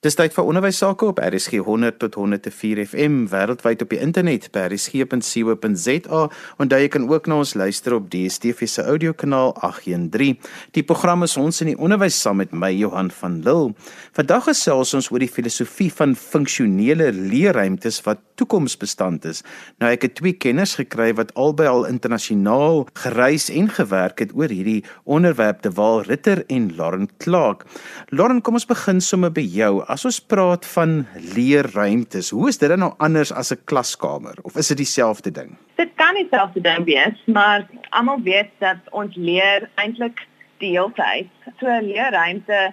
Dis 0.00 0.14
tyd 0.16 0.32
vir 0.32 0.46
onderwys 0.48 0.78
sake 0.80 1.04
op 1.10 1.18
RSG 1.20 1.58
100 1.60 1.98
tot 2.00 2.14
104 2.16 2.78
FM 2.86 3.26
wêreldwyd 3.28 3.82
op 3.84 3.90
die 3.92 3.98
internet 4.00 4.46
by 4.54 4.62
rsg.co.za 4.70 6.22
daar 6.70 6.80
jy 6.80 6.86
kan 6.88 7.04
ook 7.04 7.26
na 7.28 7.42
ons 7.42 7.52
luister 7.52 7.92
op 7.98 8.06
DStv 8.08 8.64
se 8.64 8.80
audiokanaal 8.80 9.52
813. 9.60 10.38
Die 10.72 10.84
program 10.88 11.26
is 11.26 11.36
ons 11.36 11.60
in 11.60 11.74
die 11.74 11.76
onderwys 11.76 12.16
saam 12.16 12.40
met 12.40 12.54
my 12.56 12.70
Johan 12.72 13.10
van 13.12 13.42
Lille. 13.44 13.74
Vandag 14.16 14.46
gesels 14.48 14.94
ons 14.96 15.10
oor 15.12 15.20
die 15.20 15.28
filosofie 15.28 15.90
van 15.92 16.16
funksionele 16.16 17.10
leerruimtes 17.12 18.00
wat 18.08 18.24
toekomsbestand 18.40 19.28
is. 19.28 19.44
Nou 19.84 19.92
ek 19.92 20.08
het 20.08 20.16
twee 20.22 20.32
kenners 20.32 20.78
gekry 20.80 21.10
wat 21.18 21.34
albei 21.36 21.68
al 21.68 21.84
internasionaal 21.90 22.86
gereis 23.02 23.50
en 23.52 23.68
gewerk 23.68 24.24
het 24.24 24.32
oor 24.32 24.48
hierdie 24.48 24.80
onderwerp, 25.04 25.60
te 25.60 25.74
Waal 25.76 26.06
Ritter 26.08 26.46
en 26.48 26.72
Lauren 26.80 27.10
Clark. 27.20 27.66
Lauren, 28.08 28.40
kom 28.40 28.56
ons 28.56 28.68
begin 28.70 29.04
sommer 29.04 29.28
by 29.36 29.44
jou 29.44 29.74
as 29.90 30.04
ons 30.06 30.20
praat 30.22 30.66
van 30.74 31.06
leerruimtes, 31.34 32.30
hoe 32.30 32.48
is 32.48 32.58
dit 32.60 32.70
dan 32.70 32.78
nou 32.84 32.92
anders 32.98 33.32
as 33.32 33.50
'n 33.52 33.64
klaskamer 33.64 34.36
of 34.42 34.56
is 34.56 34.68
dit 34.68 34.76
dieselfde 34.76 35.30
ding? 35.30 35.56
Dit 35.76 35.90
kan 35.94 36.14
dieselfde 36.14 36.60
ding 36.60 36.84
wees, 36.84 37.16
maar 37.26 37.66
almal 37.90 38.20
weet 38.22 38.50
dat 38.58 38.78
ons 38.90 39.16
leer 39.16 39.68
eintlik 39.74 40.26
die 40.58 40.70
hele 40.70 40.92
tyd. 40.94 41.28
So 41.58 41.66
'n 41.66 41.84
leerruimte 41.84 42.72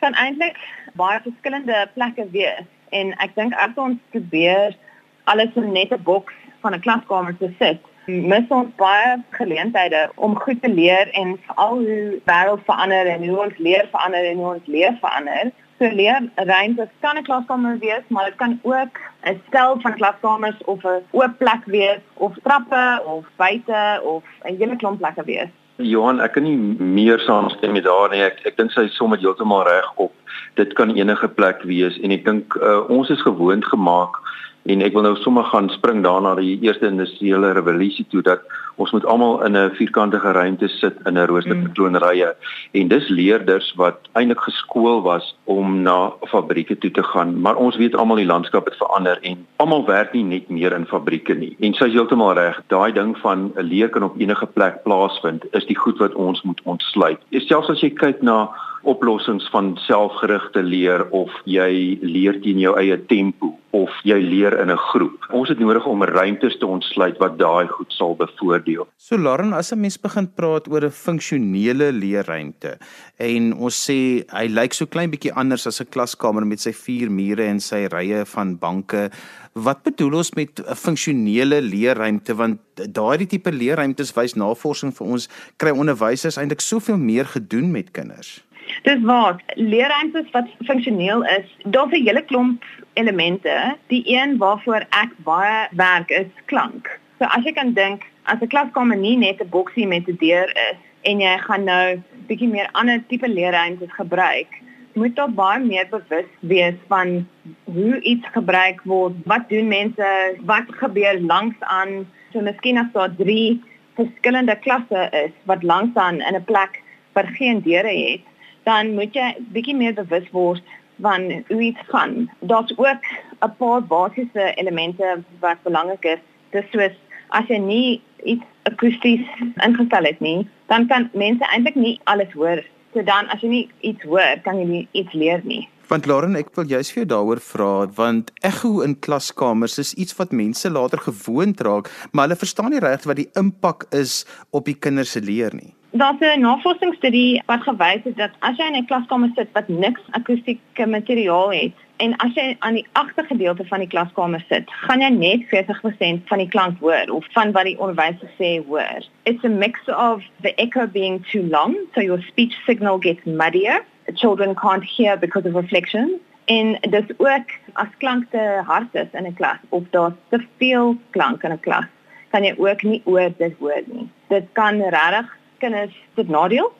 kan 0.00 0.14
eintlik 0.14 0.56
baie 0.94 1.20
verskillende 1.20 1.88
plekke 1.94 2.26
wees 2.30 2.66
en 2.90 3.14
ek 3.18 3.34
dink 3.34 3.54
as 3.54 3.74
ons 3.76 3.98
probeer 4.10 4.76
alles 5.24 5.54
in 5.54 5.72
net 5.72 5.92
'n 5.92 6.02
boks 6.02 6.34
van 6.60 6.74
'n 6.74 6.80
klaskamer 6.80 7.36
te 7.38 7.50
sit, 7.58 7.80
mis 8.06 8.48
ons 8.48 8.68
baie 8.76 9.22
geleenthede 9.30 10.10
om 10.14 10.38
goed 10.38 10.62
te 10.62 10.68
leer 10.68 11.08
en 11.12 11.38
al 11.54 11.78
hoe 11.78 12.20
wêreld 12.24 12.64
verander 12.64 13.06
en 13.06 13.28
hoe 13.28 13.38
ons 13.44 13.58
leer 13.58 13.88
verander 13.90 14.24
en 14.24 14.36
hoe 14.36 14.54
ons 14.54 14.66
leer 14.66 14.96
verander. 15.00 15.52
So 15.82 15.88
leerruimtes 15.90 16.90
kan 17.00 17.16
'n 17.18 17.24
klaskamer 17.26 17.78
wees, 17.78 18.04
maar 18.08 18.24
dit 18.24 18.36
kan 18.36 18.58
ook 18.62 18.94
'n 19.22 19.40
stel 19.48 19.80
van 19.80 19.94
klaskamers 19.94 20.64
of 20.64 20.84
'n 20.84 21.02
oop 21.10 21.38
plek 21.38 21.62
wees 21.64 22.02
of 22.14 22.32
trappe 22.42 23.02
of 23.04 23.24
buite 23.36 24.00
of 24.02 24.22
'n 24.42 24.56
hele 24.56 24.76
klomp 24.76 24.98
plekke 24.98 25.24
wees. 25.24 25.48
Johan, 25.76 26.20
ek 26.20 26.32
kan 26.32 26.42
nie 26.42 26.56
meer 26.78 27.18
saamstem 27.18 27.72
met 27.72 27.84
haar 27.84 28.08
nie. 28.10 28.22
Ek 28.22 28.40
ek 28.44 28.56
dink 28.56 28.70
sy 28.70 28.86
som 28.88 29.10
dit 29.10 29.20
heeltemal 29.20 29.62
reg 29.66 29.92
op. 29.94 30.12
Dit 30.54 30.72
kan 30.72 30.94
enige 30.94 31.28
plek 31.28 31.62
wees 31.62 31.98
en 31.98 32.10
ek 32.10 32.24
dink 32.24 32.54
uh, 32.54 32.88
ons 32.88 33.10
is 33.10 33.22
gewoond 33.22 33.64
gemaak 33.64 34.14
en 34.62 34.82
ek 34.82 34.92
wil 34.92 35.02
nou 35.02 35.16
sommer 35.16 35.44
gaan 35.44 35.68
spring 35.68 36.02
daarna 36.02 36.34
die 36.34 36.58
eerste 36.62 36.86
industriële 36.86 37.52
revolusie 37.52 38.06
toe 38.10 38.22
dat 38.22 38.40
ons 38.76 38.90
moet 38.90 39.04
almal 39.04 39.42
in 39.44 39.56
'n 39.56 39.74
vierkantige 39.74 40.32
ruimte 40.32 40.68
sit 40.68 40.96
in 41.06 41.18
'n 41.18 41.26
roosterpatroonrye 41.26 42.26
mm. 42.26 42.80
en 42.80 42.88
dis 42.88 43.08
leerders 43.08 43.72
wat 43.76 43.98
eintlik 44.12 44.40
geskool 44.40 45.02
was 45.02 45.36
om 45.44 45.82
na 45.82 46.12
fabrieke 46.30 46.78
toe 46.78 46.90
te 46.90 47.02
gaan 47.02 47.40
maar 47.40 47.56
ons 47.56 47.76
weet 47.76 47.94
almal 47.94 48.16
die 48.16 48.26
landskap 48.26 48.64
het 48.64 48.76
verander 48.76 49.18
en 49.22 49.46
almal 49.56 49.84
werk 49.86 50.12
nie 50.12 50.24
net 50.24 50.48
meer 50.48 50.72
in 50.72 50.86
fabrieke 50.86 51.34
nie. 51.34 51.56
En 51.60 51.74
sy 51.74 51.88
is 51.90 51.96
heeltemal 51.96 52.34
reg 52.38 52.58
daai 52.72 52.92
ding 52.92 53.14
van 53.22 53.52
'n 53.56 53.62
leer 53.62 53.88
kan 53.88 54.02
op 54.02 54.18
enige 54.18 54.46
plek 54.46 54.82
plaasvind 54.82 55.44
is 55.52 55.66
die 55.66 55.78
goed 55.78 55.98
wat 55.98 56.14
ons 56.14 56.42
moet 56.42 56.60
ontsluit. 56.64 57.20
Selfs 57.30 57.70
as 57.70 57.80
jy 57.80 57.90
kyk 57.90 58.22
na 58.22 58.50
oplossings 58.82 59.48
van 59.50 59.76
selfgerigte 59.86 60.62
leer 60.62 61.06
of 61.10 61.30
jy 61.44 61.98
leer 62.02 62.40
teen 62.42 62.58
jou 62.58 62.76
eie 62.78 62.98
tempo 63.06 63.54
of 63.72 63.92
jy 64.04 64.18
leer 64.20 64.52
in 64.60 64.70
'n 64.70 64.76
groep. 64.76 65.26
Ons 65.32 65.48
het 65.48 65.58
nodig 65.58 65.86
om 65.86 66.04
ruimtes 66.04 66.58
te 66.58 66.66
ontsluit 66.66 67.18
wat 67.18 67.38
daai 67.38 67.66
goed 67.68 67.92
sal 67.92 68.14
bevoordeel. 68.16 68.86
So 68.96 69.16
Lauren, 69.16 69.52
as 69.52 69.72
'n 69.72 69.80
mens 69.80 69.96
begin 69.96 70.28
praat 70.34 70.68
oor 70.68 70.84
'n 70.84 70.90
funksionele 70.90 71.92
leerruimte 71.92 72.78
en 73.18 73.54
ons 73.54 73.90
sê 73.90 74.24
hy 74.28 74.46
lyk 74.46 74.72
so 74.74 74.86
klein 74.86 75.10
bietjie 75.10 75.32
anders 75.34 75.66
as 75.66 75.80
'n 75.80 75.88
klaskamer 75.88 76.46
met 76.46 76.60
sy 76.60 76.72
vier 76.72 77.10
mure 77.10 77.44
en 77.44 77.60
sy 77.60 77.86
rye 77.86 78.24
van 78.24 78.58
banke, 78.58 79.10
wat 79.54 79.82
bedoel 79.82 80.14
ons 80.14 80.34
met 80.34 80.60
'n 80.60 80.74
funksionele 80.74 81.60
leerruimte 81.60 82.34
want 82.34 82.58
daardie 82.74 83.26
tipe 83.26 83.50
leerruimtes 83.50 84.12
wys 84.14 84.34
navorsing 84.34 84.92
vir 84.92 85.06
ons 85.06 85.28
kry 85.56 85.70
onderwysers 85.70 86.36
eintlik 86.36 86.60
soveel 86.60 86.96
meer 86.96 87.24
gedoen 87.24 87.70
met 87.70 87.90
kinders. 87.90 88.42
Dis 88.82 89.00
waar. 89.02 89.40
Leerruimtes 89.54 90.30
wat 90.30 90.48
funksioneel 90.64 91.24
is, 91.24 91.46
daar's 91.64 91.92
'n 91.92 92.04
hele 92.04 92.22
klomp 92.22 92.64
elemente. 92.92 93.76
Die 93.86 94.02
een 94.06 94.38
waarvoor 94.38 94.86
ek 94.90 95.10
baie 95.16 95.68
werk 95.70 96.10
is 96.10 96.30
klank. 96.44 97.00
So 97.18 97.24
as 97.24 97.44
jy 97.44 97.52
kan 97.52 97.72
dink, 97.72 98.02
as 98.22 98.40
'n 98.40 98.48
klaskamer 98.48 98.96
nie 98.96 99.16
net 99.16 99.40
'n 99.40 99.48
boksie 99.48 99.86
met 99.86 100.08
'n 100.08 100.16
deur 100.20 100.48
is 100.70 100.78
en 101.02 101.20
jy 101.20 101.38
gaan 101.38 101.64
nou 101.64 102.02
bietjie 102.26 102.48
meer 102.48 102.68
ander 102.72 103.02
tipe 103.08 103.28
leerruimtes 103.28 103.92
gebruik, 103.92 104.48
moet 104.94 105.16
daar 105.16 105.30
baie 105.30 105.60
meer 105.64 105.86
bewus 105.90 106.30
wees 106.40 106.74
van 106.88 107.26
hoe 107.64 108.00
iets 108.00 108.26
gebruik 108.32 108.80
word. 108.84 109.14
Wat 109.24 109.48
doen 109.48 109.68
mense? 109.68 110.36
Wat 110.40 110.64
gebeur 110.66 111.20
langs 111.20 111.56
aan? 111.60 112.06
So 112.32 112.40
miskien 112.40 112.78
as 112.78 112.92
daar 112.92 113.14
3 113.16 113.62
verskillende 113.94 114.56
klasse 114.58 115.08
is 115.24 115.32
wat 115.44 115.62
langs 115.62 115.94
aan 115.94 116.20
in 116.20 116.34
'n 116.34 116.44
plek 116.44 116.82
wat 117.12 117.26
geen 117.26 117.60
deure 117.60 117.94
het, 118.10 118.20
dan 118.64 118.94
moet 118.94 119.14
jy 119.14 119.32
bietjie 119.54 119.76
meer 119.76 119.94
bewus 119.94 120.28
word 120.30 120.62
van 121.02 121.44
hoe 121.48 121.62
iets 121.62 121.82
gaan. 121.88 122.30
Daar's 122.40 122.72
ook 122.76 123.02
'n 123.40 123.54
paar 123.58 123.82
basiese 123.82 124.54
elemente 124.54 125.22
wat 125.40 125.62
belangrik 125.62 126.04
is. 126.04 126.22
Dis 126.50 126.70
soos 126.70 126.96
as 127.28 127.48
jy 127.48 127.58
nie 127.58 128.02
iets 128.24 128.44
akoesties 128.62 129.26
ingestel 129.66 130.04
het 130.04 130.20
nie, 130.20 130.48
dan 130.66 130.86
kan 130.86 131.10
mense 131.12 131.44
eintlik 131.44 131.74
nie 131.74 132.00
alles 132.04 132.32
hoor. 132.32 132.62
So 132.92 133.02
dan 133.02 133.28
as 133.28 133.40
jy 133.40 133.48
nie 133.48 133.68
iets 133.80 134.02
hoor, 134.02 134.40
kan 134.44 134.58
jy 134.58 134.64
nie 134.68 134.88
iets 134.92 135.12
leer 135.12 135.40
nie. 135.44 135.68
Want 135.88 136.06
Lauren, 136.06 136.36
ek 136.36 136.54
wil 136.56 136.64
juist 136.70 136.94
vir 136.94 137.02
jou 137.02 137.08
daaroor 137.10 137.40
vra 137.44 137.86
want 137.96 138.30
ekho 138.48 138.80
in 138.80 138.94
klaskamers 139.04 139.78
is 139.82 139.94
iets 139.94 140.16
wat 140.16 140.32
mense 140.32 140.70
later 140.70 140.98
gewoond 140.98 141.60
raak, 141.60 141.90
maar 142.12 142.28
hulle 142.28 142.38
verstaan 142.40 142.70
nie 142.72 142.80
regtig 142.80 143.10
wat 143.10 143.20
die 143.20 143.30
impak 143.36 143.84
is 143.90 144.22
op 144.50 144.64
die 144.64 144.78
kinders 144.78 145.12
se 145.12 145.20
leer 145.20 145.52
nie. 145.52 145.74
Daar's 145.94 146.20
'n 146.20 146.40
navorsingsstudie 146.40 147.42
wat 147.46 147.62
gewys 147.62 148.04
het 148.04 148.16
dat 148.16 148.30
as 148.38 148.56
jy 148.56 148.64
in 148.64 148.76
'n 148.76 148.86
klaskamer 148.86 149.30
sit 149.34 149.48
wat 149.52 149.68
niks 149.68 150.00
akoestiese 150.10 150.86
materiaal 150.86 151.52
het 151.52 151.72
en 151.96 152.16
as 152.16 152.34
jy 152.34 152.56
aan 152.58 152.74
die 152.74 152.86
agtergedeelte 152.92 153.64
van 153.64 153.78
die 153.78 153.88
klaskamer 153.88 154.44
sit, 154.48 154.70
gaan 154.70 155.00
jy 155.00 155.08
net 155.08 155.40
40% 155.48 156.22
van 156.28 156.38
die 156.38 156.48
klank 156.48 156.78
hoor 156.80 157.04
of 157.08 157.26
van 157.32 157.52
wat 157.52 157.64
die 157.64 157.78
onderwyser 157.78 158.30
sê 158.38 158.66
hoor. 158.66 159.04
It's 159.22 159.44
a 159.44 159.48
mix 159.48 159.80
of 159.88 160.22
the 160.40 160.54
echo 160.54 160.86
being 160.86 161.24
too 161.30 161.42
long, 161.42 161.76
so 161.94 162.00
your 162.00 162.22
speech 162.22 162.54
signal 162.66 162.98
gets 162.98 163.24
muddier. 163.24 163.84
Children 164.14 164.54
can't 164.54 164.84
hear 164.84 165.18
because 165.18 165.48
of 165.48 165.54
reflection. 165.54 166.20
En 166.44 166.78
dis 166.80 167.08
ook 167.16 167.48
as 167.72 167.88
klank 167.98 168.30
te 168.30 168.62
hard 168.64 168.94
is 168.94 169.12
in 169.12 169.26
'n 169.26 169.34
klas 169.34 169.58
of 169.68 169.82
daar 169.90 170.12
te 170.28 170.46
veel 170.58 170.96
klank 171.10 171.42
in 171.42 171.52
'n 171.52 171.60
klas, 171.60 171.86
kan 172.30 172.44
jy 172.44 172.54
ook 172.56 172.82
nie 172.82 173.02
oor 173.04 173.30
dit 173.36 173.52
hoor 173.58 173.82
nie. 173.86 174.08
Dit 174.28 174.44
kan 174.52 174.80
regtig 174.80 175.40
kinders 175.62 175.94
dit 176.18 176.28
nadeel 176.28 176.70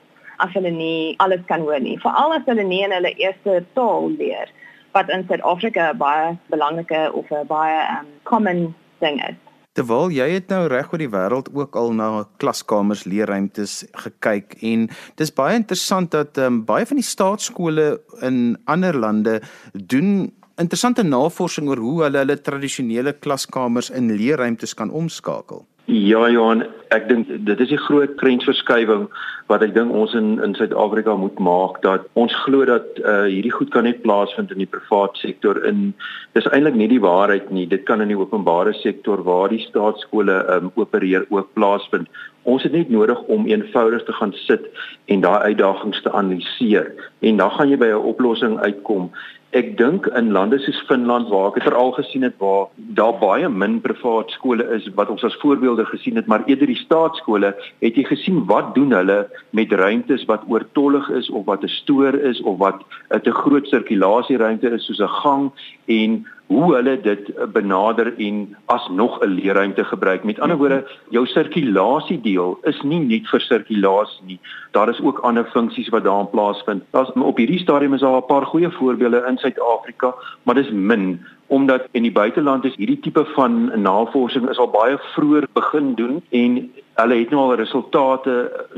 as 0.43 0.51
hulle 0.57 0.73
nie 0.75 1.15
alles 1.23 1.45
kan 1.49 1.63
hoor 1.63 1.81
nie. 1.83 1.99
Veral 2.03 2.35
as 2.37 2.47
hulle 2.51 2.67
nie 2.67 2.83
in 2.87 2.95
hulle 2.95 3.15
eerste 3.15 3.63
taal 3.79 4.11
leer 4.19 4.51
wat 4.93 5.09
in 5.09 5.25
Suid-Afrika 5.29 5.93
baie 5.97 6.35
belangrike 6.53 7.07
of 7.17 7.31
'n 7.31 7.47
baie 7.49 7.79
um, 7.99 8.07
common 8.29 8.75
ding 9.01 9.23
is. 9.29 9.39
Terwyl 9.73 10.11
jy 10.13 10.27
het 10.35 10.51
nou 10.53 10.67
reg 10.69 10.93
oor 10.93 11.01
die 11.01 11.09
wêreld 11.09 11.49
ook 11.57 11.77
al 11.81 11.95
na 11.97 12.09
klaskamers, 12.37 13.07
leerruimtes 13.09 13.87
gekyk 14.05 14.59
en 14.61 14.91
dis 15.17 15.33
baie 15.33 15.57
interessant 15.57 16.11
dat 16.13 16.37
um, 16.39 16.65
baie 16.69 16.85
van 16.87 17.01
die 17.01 17.09
staatskole 17.09 17.87
in 18.21 18.59
ander 18.69 18.93
lande 18.93 19.41
doen 19.73 20.29
interessante 20.61 21.03
navorsing 21.03 21.69
oor 21.69 21.81
hoe 21.81 22.03
hulle 22.05 22.19
hulle 22.19 22.37
tradisionele 22.37 23.15
klaskamers 23.25 23.89
in 23.91 24.13
leerruimtes 24.13 24.75
kan 24.75 24.91
omskakel. 24.91 25.65
Ja 25.91 26.29
Johan, 26.31 26.63
ek 26.95 27.09
dink 27.09 27.27
dit 27.47 27.61
is 27.61 27.73
'n 27.73 27.77
groot 27.77 28.17
trendsverskywing 28.19 29.09
wat 29.49 29.63
ek 29.63 29.75
dink 29.75 29.91
ons 29.91 30.15
in 30.15 30.39
in 30.43 30.55
Suid-Afrika 30.55 31.17
moet 31.17 31.39
maak 31.39 31.83
dat 31.83 32.07
ons 32.15 32.35
glo 32.45 32.65
dat 32.65 32.87
uh 33.03 33.27
hierdie 33.27 33.51
goed 33.51 33.71
kan 33.71 33.83
net 33.85 34.03
plaasvind 34.03 34.53
in 34.53 34.59
die 34.59 34.71
private 34.71 35.19
sektor 35.19 35.59
in 35.67 35.93
dis 36.35 36.47
eintlik 36.47 36.75
nie 36.75 36.89
die 36.89 37.01
waarheid 37.01 37.51
nie. 37.51 37.67
Dit 37.67 37.83
kan 37.83 38.01
in 38.01 38.09
die 38.09 38.19
openbare 38.19 38.73
sektor 38.73 39.25
waar 39.25 39.49
die 39.49 39.67
staatskole 39.67 40.47
um 40.55 40.71
opereer 40.75 41.27
ook 41.31 41.53
plaasvind. 41.55 42.07
Ons 42.43 42.63
het 42.63 42.73
net 42.73 42.89
nodig 42.89 43.19
om 43.27 43.47
eenvoudig 43.47 44.05
te 44.05 44.13
gaan 44.13 44.33
sit 44.33 44.71
en 45.07 45.21
daai 45.21 45.51
uitdagings 45.51 46.03
te 46.03 46.13
analiseer 46.13 46.95
en 47.21 47.37
dan 47.37 47.51
gaan 47.51 47.69
jy 47.69 47.77
by 47.77 47.91
'n 47.91 48.07
oplossing 48.15 48.59
uitkom 48.59 49.11
Ek 49.53 49.75
dink 49.77 50.07
in 50.17 50.31
lande 50.33 50.57
soos 50.65 50.79
Finland 50.89 51.27
waar 51.29 51.51
ek 51.51 51.67
veral 51.67 51.91
gesien 51.93 52.23
het 52.25 52.39
waar 52.41 52.71
daar 52.97 53.19
baie 53.21 53.51
min 53.53 53.75
privaat 53.85 54.31
skole 54.33 54.65
is 54.73 54.87
wat 54.97 55.11
ons 55.13 55.25
as 55.29 55.37
voorbeelde 55.43 55.85
gesien 55.91 56.17
het, 56.17 56.27
maar 56.27 56.47
eerder 56.49 56.71
die 56.71 56.79
staatskole, 56.81 57.51
het 57.85 57.99
jy 58.01 58.05
gesien 58.09 58.39
wat 58.49 58.71
doen 58.79 58.97
hulle 58.97 59.19
met 59.53 59.75
ruimtes 59.77 60.25
wat 60.31 60.47
oortollig 60.49 61.11
is 61.21 61.29
of 61.29 61.45
wat 61.51 61.67
'n 61.69 61.75
stoor 61.75 62.17
is 62.31 62.41
of 62.49 62.57
wat 62.65 62.81
'n 63.13 63.21
te 63.21 63.35
groot 63.43 63.69
sirkulasieruimte 63.69 64.73
is 64.73 64.87
soos 64.87 65.05
'n 65.05 65.17
gang 65.21 65.53
en 65.85 66.27
hoe 66.53 66.75
hulle 66.75 67.01
dit 67.01 67.31
benader 67.53 68.13
en 68.19 68.57
asnog 68.67 69.21
'n 69.21 69.35
leerruimte 69.39 69.85
gebruik. 69.85 70.25
Met 70.25 70.41
ander 70.41 70.57
woorde, 70.57 70.85
jou 71.11 71.27
sirkulasie 71.27 72.21
deel 72.21 72.59
is 72.63 72.83
nie 72.83 73.01
net 73.01 73.29
vir 73.29 73.41
sirkulasie 73.41 74.25
nie. 74.27 74.41
Daar 74.71 74.89
is 74.89 75.01
ook 75.01 75.19
ander 75.19 75.45
funksies 75.45 75.89
wat 75.89 76.05
daarin 76.05 76.31
plaasvind. 76.31 76.83
Daar's 76.91 77.13
op 77.15 77.37
hierdie 77.37 77.59
stadium 77.59 77.95
is 77.95 78.01
daar 78.01 78.17
'n 78.17 78.27
paar 78.27 78.47
goeie 78.47 78.71
voorbeelde 78.71 79.25
in 79.29 79.39
Suid-Afrika, 79.39 80.15
maar 80.43 80.55
dis 80.55 80.71
min 80.71 81.21
omdat 81.53 81.89
in 81.93 82.07
die 82.07 82.13
buiteland 82.13 82.65
is 82.65 82.77
hierdie 82.81 83.01
tipe 83.05 83.25
van 83.35 83.83
navorsing 83.83 84.49
is 84.49 84.61
al 84.63 84.71
baie 84.73 84.97
vroeër 85.13 85.49
begin 85.53 85.95
doen 85.95 86.23
en 86.31 86.57
hulle 87.01 87.19
het 87.19 87.31
nou 87.33 87.43
al 87.43 87.55
resultate 87.61 88.35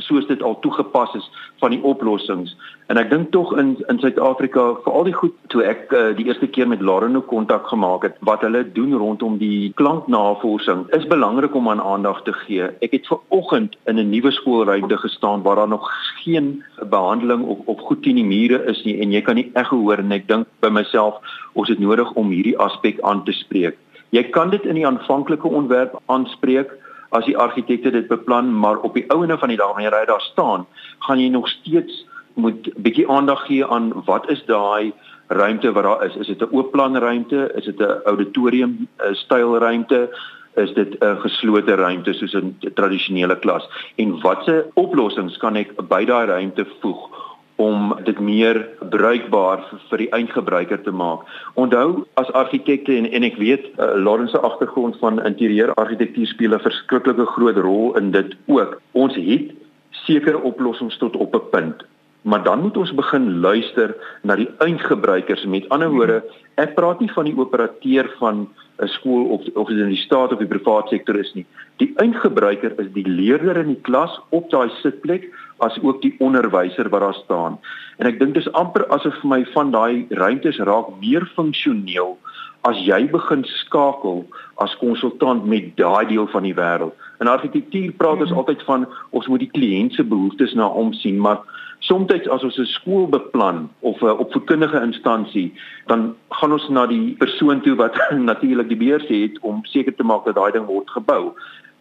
soos 0.06 0.26
dit 0.26 0.42
al 0.42 0.58
toegepas 0.62 1.14
is 1.18 1.26
van 1.62 1.74
die 1.74 1.82
oplossings. 1.82 2.54
En 2.92 2.98
ek 3.00 3.08
dink 3.10 3.30
tog 3.32 3.54
in 3.58 3.74
in 3.88 3.98
Suid-Afrika 4.02 4.64
veral 4.84 5.06
die 5.08 5.16
goed 5.16 5.34
toe 5.52 5.62
ek 5.64 5.92
uh, 5.96 6.10
die 6.18 6.26
eerste 6.28 6.46
keer 6.46 6.68
met 6.68 6.82
Lareno 6.84 7.22
kontak 7.24 7.66
gemaak 7.70 8.04
het 8.06 8.18
wat 8.28 8.44
hulle 8.44 8.62
doen 8.76 8.92
rondom 9.00 9.38
die 9.40 9.72
klanknavorsing 9.80 10.84
is 10.98 11.06
belangrik 11.10 11.54
om 11.56 11.70
aan 11.72 11.82
aandag 11.82 12.22
te 12.26 12.34
gee. 12.44 12.68
Ek 12.84 12.92
het 12.98 13.08
ver 13.08 13.22
oggend 13.34 13.78
in 13.90 13.98
'n 13.98 14.10
nuwe 14.10 14.30
skoolruimte 14.30 14.98
gestaan 15.06 15.42
waar 15.42 15.56
daar 15.56 15.72
nog 15.72 15.88
geen 16.24 16.62
behandeling 16.90 17.42
of 17.42 17.58
of 17.64 17.80
goed 17.80 18.02
teen 18.02 18.20
die 18.20 18.28
mure 18.34 18.62
is 18.66 18.84
nie 18.84 19.00
en 19.00 19.12
jy 19.12 19.22
kan 19.22 19.34
nie 19.34 19.50
ek 19.54 19.72
gehoor 19.72 19.98
en 19.98 20.12
ek 20.12 20.28
dink 20.28 20.46
by 20.60 20.68
myself 20.68 21.14
ons 21.54 21.68
het 21.68 21.78
nodig 21.78 22.12
om 22.12 22.30
hierdie 22.30 22.58
aspek 22.64 23.00
aan 23.00 23.24
te 23.24 23.32
spreek 23.32 23.76
jy 24.14 24.22
kan 24.30 24.50
dit 24.50 24.64
in 24.68 24.78
die 24.78 24.86
aanvanklike 24.86 25.48
ontwerp 25.48 25.96
aanspreek 26.12 26.72
as 27.14 27.26
die 27.28 27.36
argitekte 27.38 27.92
dit 27.94 28.08
beplan, 28.10 28.50
maar 28.50 28.80
op 28.86 28.94
die 28.98 29.06
ouene 29.14 29.38
van 29.38 29.50
die 29.52 29.58
dag 29.58 29.74
wanneer 29.74 29.94
hy 29.94 30.04
daar 30.10 30.22
staan, 30.32 30.66
gaan 31.06 31.22
jy 31.22 31.30
nog 31.30 31.48
steeds 31.50 32.02
moet 32.34 32.66
bietjie 32.82 33.06
aandag 33.10 33.44
gee 33.46 33.66
aan 33.66 33.92
wat 34.08 34.26
is 34.30 34.42
daai 34.50 34.92
ruimte 35.28 35.70
wat 35.72 35.86
daar 35.86 36.06
is. 36.06 36.16
Is 36.16 36.26
dit 36.26 36.42
'n 36.42 36.50
oop 36.50 36.72
plan 36.72 36.96
ruimte? 36.96 37.50
Is 37.54 37.64
dit 37.64 37.80
'n 37.80 38.02
auditorium 38.04 38.88
styl 39.12 39.58
ruimte? 39.58 40.10
Is 40.56 40.74
dit 40.74 40.98
'n 40.98 41.16
geslote 41.22 41.74
ruimte 41.74 42.12
soos 42.12 42.34
'n 42.34 42.58
tradisionele 42.74 43.38
klas? 43.38 43.68
En 43.96 44.20
watse 44.20 44.66
oplossings 44.74 45.36
kan 45.36 45.56
ek 45.56 45.70
by 45.88 46.04
daai 46.04 46.26
ruimte 46.26 46.66
voeg 46.80 47.10
om 47.56 47.94
dit 48.04 48.18
meer 48.18 48.68
bruikbaar 48.90 49.62
vir, 49.88 49.98
die 49.98 50.10
eindgebruiker 50.10 50.82
te 50.82 50.90
maak. 50.90 51.22
Onthou 51.54 52.04
as 52.14 52.32
argitekte 52.32 52.96
en 52.96 53.06
en 53.10 53.26
ek 53.26 53.38
weet 53.38 53.68
uh, 53.78 53.94
Lawrence 53.94 54.34
se 54.34 54.40
agtergrond 54.42 54.98
van 54.98 55.22
interieurargitektuur 55.22 56.26
speel 56.26 56.54
'n 56.54 56.66
verskriklike 56.66 57.26
groot 57.26 57.56
rol 57.56 57.96
in 57.96 58.10
dit 58.10 58.34
ook. 58.46 58.80
Ons 58.92 59.14
het 59.14 59.52
sekere 59.90 60.40
oplossings 60.42 60.98
tot 60.98 61.16
op 61.16 61.34
'n 61.34 61.48
punt, 61.50 61.84
maar 62.24 62.42
dan 62.42 62.60
moet 62.60 62.76
ons 62.76 62.94
begin 62.96 63.40
luister 63.40 63.92
na 64.22 64.36
die 64.40 64.48
eindgebruikers. 64.64 65.44
Met 65.44 65.68
ander 65.68 65.90
woorde, 65.92 66.22
ek 66.56 66.72
praat 66.74 67.02
nie 67.04 67.10
van 67.12 67.28
die 67.28 67.36
operateur 67.36 68.08
van 68.20 68.46
'n 68.80 68.88
skool 68.96 69.24
of 69.34 69.40
of 69.54 69.68
dit 69.68 69.78
in 69.78 69.92
die 69.92 70.04
staat 70.06 70.32
of 70.32 70.38
die 70.38 70.48
privaat 70.48 70.88
sektor 70.88 71.16
is 71.16 71.32
nie. 71.34 71.46
Die 71.76 71.92
eindgebruiker 71.96 72.72
is 72.80 72.88
die 72.92 73.06
leerder 73.08 73.56
in 73.56 73.74
die 73.74 73.82
klas 73.82 74.20
op 74.30 74.50
daai 74.50 74.70
sitplek 74.80 75.28
as 75.58 75.78
ook 75.82 76.00
die 76.02 76.14
onderwyser 76.18 76.88
wat 76.88 77.00
daar 77.00 77.14
staan. 77.14 77.58
En 77.98 78.06
ek 78.06 78.18
dink 78.18 78.34
dis 78.34 78.52
amper 78.52 78.86
asof 78.88 79.20
vir 79.20 79.30
my 79.30 79.44
van 79.52 79.70
daai 79.70 80.06
ruimtes 80.10 80.58
raak 80.58 80.88
meer 81.00 81.28
funksioneel 81.36 82.16
as 82.64 82.80
jy 82.80 83.04
begin 83.12 83.44
skakel 83.44 84.24
as 84.64 84.76
konsultant 84.80 85.44
met 85.44 85.76
daai 85.76 86.06
deel 86.08 86.26
van 86.32 86.42
die 86.42 86.54
wêreld. 86.56 86.96
In 87.20 87.28
argitektuur 87.28 87.92
praat 87.92 88.20
ons 88.20 88.30
mm 88.30 88.36
-hmm. 88.36 88.38
altyd 88.38 88.62
van 88.62 88.88
ons 89.10 89.26
moet 89.26 89.44
die 89.44 89.50
kliënt 89.52 89.92
se 89.92 90.04
behoeftes 90.04 90.54
na 90.54 90.66
omsien, 90.66 91.18
maar 91.20 91.40
soms 91.84 92.12
as 92.12 92.44
ons 92.44 92.58
'n 92.58 92.66
skool 92.66 93.06
beplan 93.08 93.68
of 93.80 94.00
'n 94.02 94.18
opvoedkundige 94.24 94.80
instansie, 94.80 95.52
dan 95.86 96.16
gaan 96.30 96.52
ons 96.52 96.68
na 96.68 96.86
die 96.86 97.14
persoon 97.18 97.60
toe 97.60 97.74
wat 97.76 97.94
natuurlik 98.32 98.68
die 98.68 98.76
beheer 98.76 99.04
het 99.08 99.38
om 99.40 99.64
seker 99.64 99.94
te 99.94 100.04
maak 100.04 100.24
dat 100.24 100.34
daai 100.34 100.52
ding 100.52 100.66
word 100.66 100.90
gebou 100.90 101.34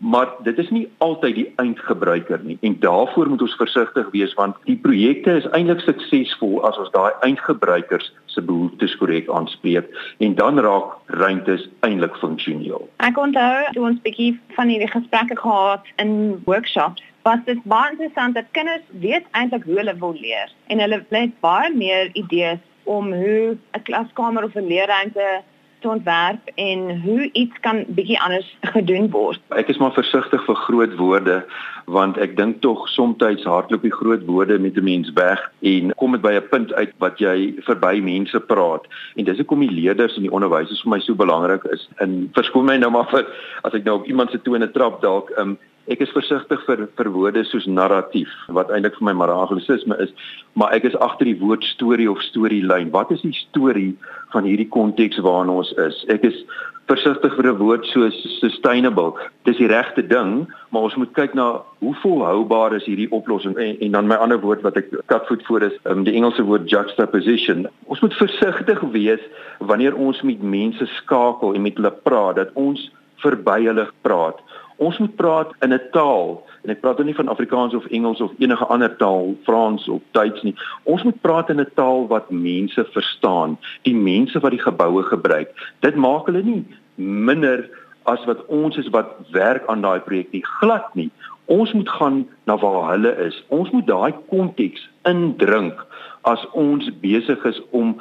maar 0.03 0.27
dit 0.43 0.57
is 0.57 0.69
nie 0.69 0.87
altyd 0.97 1.35
die 1.35 1.53
eindgebruiker 1.55 2.39
nie 2.43 2.57
en 2.61 2.75
daarvoor 2.79 3.29
moet 3.29 3.41
ons 3.41 3.55
versigtig 3.55 4.09
wees 4.11 4.33
want 4.39 4.57
die 4.67 4.75
projekte 4.75 5.37
is 5.39 5.47
eintlik 5.55 5.79
suksesvol 5.85 6.59
as 6.67 6.77
ons 6.81 6.91
daai 6.95 7.11
eindgebruikers 7.27 8.09
se 8.33 8.41
behoeftes 8.41 8.97
korrek 8.99 9.29
aanspreek 9.31 9.87
en 10.27 10.35
dan 10.35 10.59
raak 10.59 10.97
ruimtes 11.23 11.69
eintlik 11.87 12.19
funksioneel. 12.19 12.83
Ek 13.07 13.17
onthou 13.17 13.63
toe 13.77 13.87
ons 13.93 14.03
bietjie 14.03 14.33
van 14.57 14.73
hierdie 14.73 14.91
gesprekke 14.91 15.39
gehad 15.39 15.87
in 16.03 16.15
workshops 16.49 17.03
was 17.23 17.39
dit 17.45 17.63
baie 17.63 17.91
interessant 17.91 18.35
dat 18.35 18.51
kinders 18.51 18.83
weet 18.99 19.25
eintlik 19.31 19.63
hoe 19.63 19.79
hulle 19.79 19.95
wil 19.99 20.13
leer 20.19 20.51
en 20.67 20.79
hulle 20.83 21.01
het 21.09 21.39
baie 21.39 21.71
meer 21.75 22.11
idees 22.13 22.59
om 22.83 23.13
hoe 23.13 23.57
'n 23.77 23.83
klaskamer 23.83 24.43
of 24.43 24.55
'n 24.55 24.67
leerruimte 24.67 25.41
te 25.83 25.89
ontwerp 25.89 26.51
en 26.55 27.01
hoe 27.01 27.29
iets 27.31 27.59
kan 27.59 27.83
bietjie 27.87 28.19
anders 28.19 28.57
gedoen 28.75 29.09
word. 29.11 29.39
Ek 29.47 29.67
is 29.67 29.77
maar 29.77 29.93
versigtig 29.93 30.45
vir 30.45 30.55
groot 30.55 30.95
woorde 30.95 31.43
want 31.85 32.17
ek 32.23 32.37
dink 32.37 32.61
tog 32.63 32.85
soms 32.87 33.19
hardloop 33.43 33.83
die 33.83 33.91
groot 33.91 34.23
woorde 34.25 34.59
met 34.59 34.77
'n 34.77 34.83
mens 34.83 35.11
weg 35.19 35.39
en 35.61 35.91
kom 35.99 36.11
dit 36.11 36.21
by 36.21 36.33
'n 36.39 36.49
punt 36.49 36.73
uit 36.73 36.93
wat 36.97 37.19
jy 37.19 37.55
verby 37.67 37.99
mense 37.99 38.39
praat 38.39 38.87
en 39.15 39.25
dis 39.25 39.37
hoekom 39.37 39.59
die 39.59 39.75
leerders 39.81 40.15
en 40.15 40.23
die 40.23 40.31
onderwysers 40.31 40.81
vir 40.81 40.89
my 40.89 40.99
so 40.99 41.15
belangrik 41.15 41.63
is. 41.63 41.89
En 41.97 42.29
verskoon 42.33 42.65
my 42.65 42.77
nou 42.77 42.91
maar 42.91 43.09
vir 43.11 43.25
as 43.63 43.73
ek 43.73 43.83
nou 43.83 43.95
op 43.99 44.07
iemand 44.07 44.31
se 44.31 44.41
tone 44.41 44.71
trap 44.71 45.01
dalk, 45.01 45.29
um, 45.37 45.57
Ek 45.91 45.99
is 45.99 46.11
versigtig 46.15 46.61
vir 46.63 46.85
vir 46.95 47.07
woorde 47.11 47.41
soos 47.43 47.65
narratief 47.67 48.31
wat 48.55 48.69
eintlik 48.71 48.95
vir 48.95 49.07
my 49.09 49.13
maar 49.19 49.33
anglisisme 49.33 49.97
is, 49.99 50.13
maar 50.55 50.71
ek 50.71 50.85
is 50.87 50.95
agter 51.03 51.27
die 51.27 51.39
woord 51.41 51.65
storie 51.67 52.07
of 52.07 52.21
storielyn. 52.23 52.93
Wat 52.93 53.11
is 53.11 53.23
die 53.25 53.35
storie 53.35 53.91
van 54.31 54.47
hierdie 54.47 54.69
konteks 54.71 55.19
waarin 55.25 55.51
ons 55.51 55.73
is? 55.83 55.97
Ek 56.07 56.23
is 56.29 56.39
versigtig 56.87 57.35
vir 57.35 57.51
'n 57.51 57.59
woord 57.59 57.83
soos 57.91 58.15
sustainable. 58.39 59.11
Dis 59.43 59.59
die 59.59 59.67
regte 59.67 60.07
ding, 60.07 60.47
maar 60.71 60.87
ons 60.87 60.95
moet 60.95 61.13
kyk 61.13 61.35
na 61.35 61.61
hoe 61.79 61.95
volhoubaar 61.99 62.75
is 62.79 62.87
hierdie 62.87 63.11
oplossing 63.11 63.57
en, 63.57 63.75
en 63.79 63.91
dan 63.91 64.07
my 64.07 64.15
ander 64.15 64.39
woord 64.39 64.63
wat 64.63 64.77
ek 64.77 64.87
katvoet 65.07 65.43
voor 65.47 65.67
is, 65.67 65.75
um, 65.83 66.03
die 66.03 66.15
Engelse 66.15 66.43
woord 66.43 66.69
juxtaposition. 66.69 67.67
Ons 67.87 67.99
moet 67.99 68.13
versigtig 68.13 68.79
wees 68.91 69.23
wanneer 69.59 69.95
ons 69.95 70.21
met 70.21 70.41
mense 70.41 70.85
skakel 71.03 71.55
en 71.55 71.61
met 71.61 71.75
hulle 71.75 71.91
praat 72.03 72.35
dat 72.35 72.55
ons 72.55 72.91
verby 73.19 73.63
hulle 73.65 73.87
praat 74.01 74.39
Ons 74.77 74.97
moet 74.97 75.15
praat 75.15 75.51
in 75.61 75.73
'n 75.73 75.81
taal 75.91 76.43
en 76.63 76.69
ek 76.69 76.81
praat 76.81 76.97
nou 76.97 77.05
nie 77.05 77.15
van 77.15 77.27
Afrikaans 77.27 77.73
of 77.73 77.85
Engels 77.85 78.21
of 78.21 78.31
enige 78.39 78.65
ander 78.65 78.95
taal, 78.97 79.35
Frans 79.43 79.87
of 79.87 80.01
Duits 80.11 80.41
nie. 80.43 80.55
Ons 80.83 81.03
moet 81.03 81.21
praat 81.21 81.49
in 81.49 81.59
'n 81.59 81.71
taal 81.75 82.07
wat 82.07 82.31
mense 82.31 82.85
verstaan, 82.91 83.57
die 83.83 83.95
mense 83.95 84.39
wat 84.39 84.51
die 84.51 84.59
geboue 84.59 85.03
gebruik. 85.03 85.49
Dit 85.79 85.95
maak 85.95 86.25
hulle 86.25 86.43
nie 86.43 86.65
minder 86.95 87.69
as 88.03 88.25
wat 88.25 88.45
ons 88.45 88.77
is 88.77 88.89
wat 88.89 89.07
werk 89.31 89.67
aan 89.67 89.81
daai 89.81 89.99
projek 89.99 90.31
nie, 90.31 90.45
glad 90.59 90.95
nie. 90.95 91.11
Ons 91.45 91.73
moet 91.73 91.89
gaan 91.89 92.27
na 92.45 92.57
waar 92.57 92.91
hulle 92.91 93.15
is. 93.25 93.43
Ons 93.47 93.71
moet 93.71 93.87
daai 93.87 94.13
konteks 94.29 94.89
indrink 95.03 95.85
as 96.21 96.45
ons 96.51 96.89
besig 97.01 97.45
is 97.45 97.61
om 97.71 97.99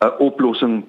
'n 0.00 0.12
oplossing 0.18 0.84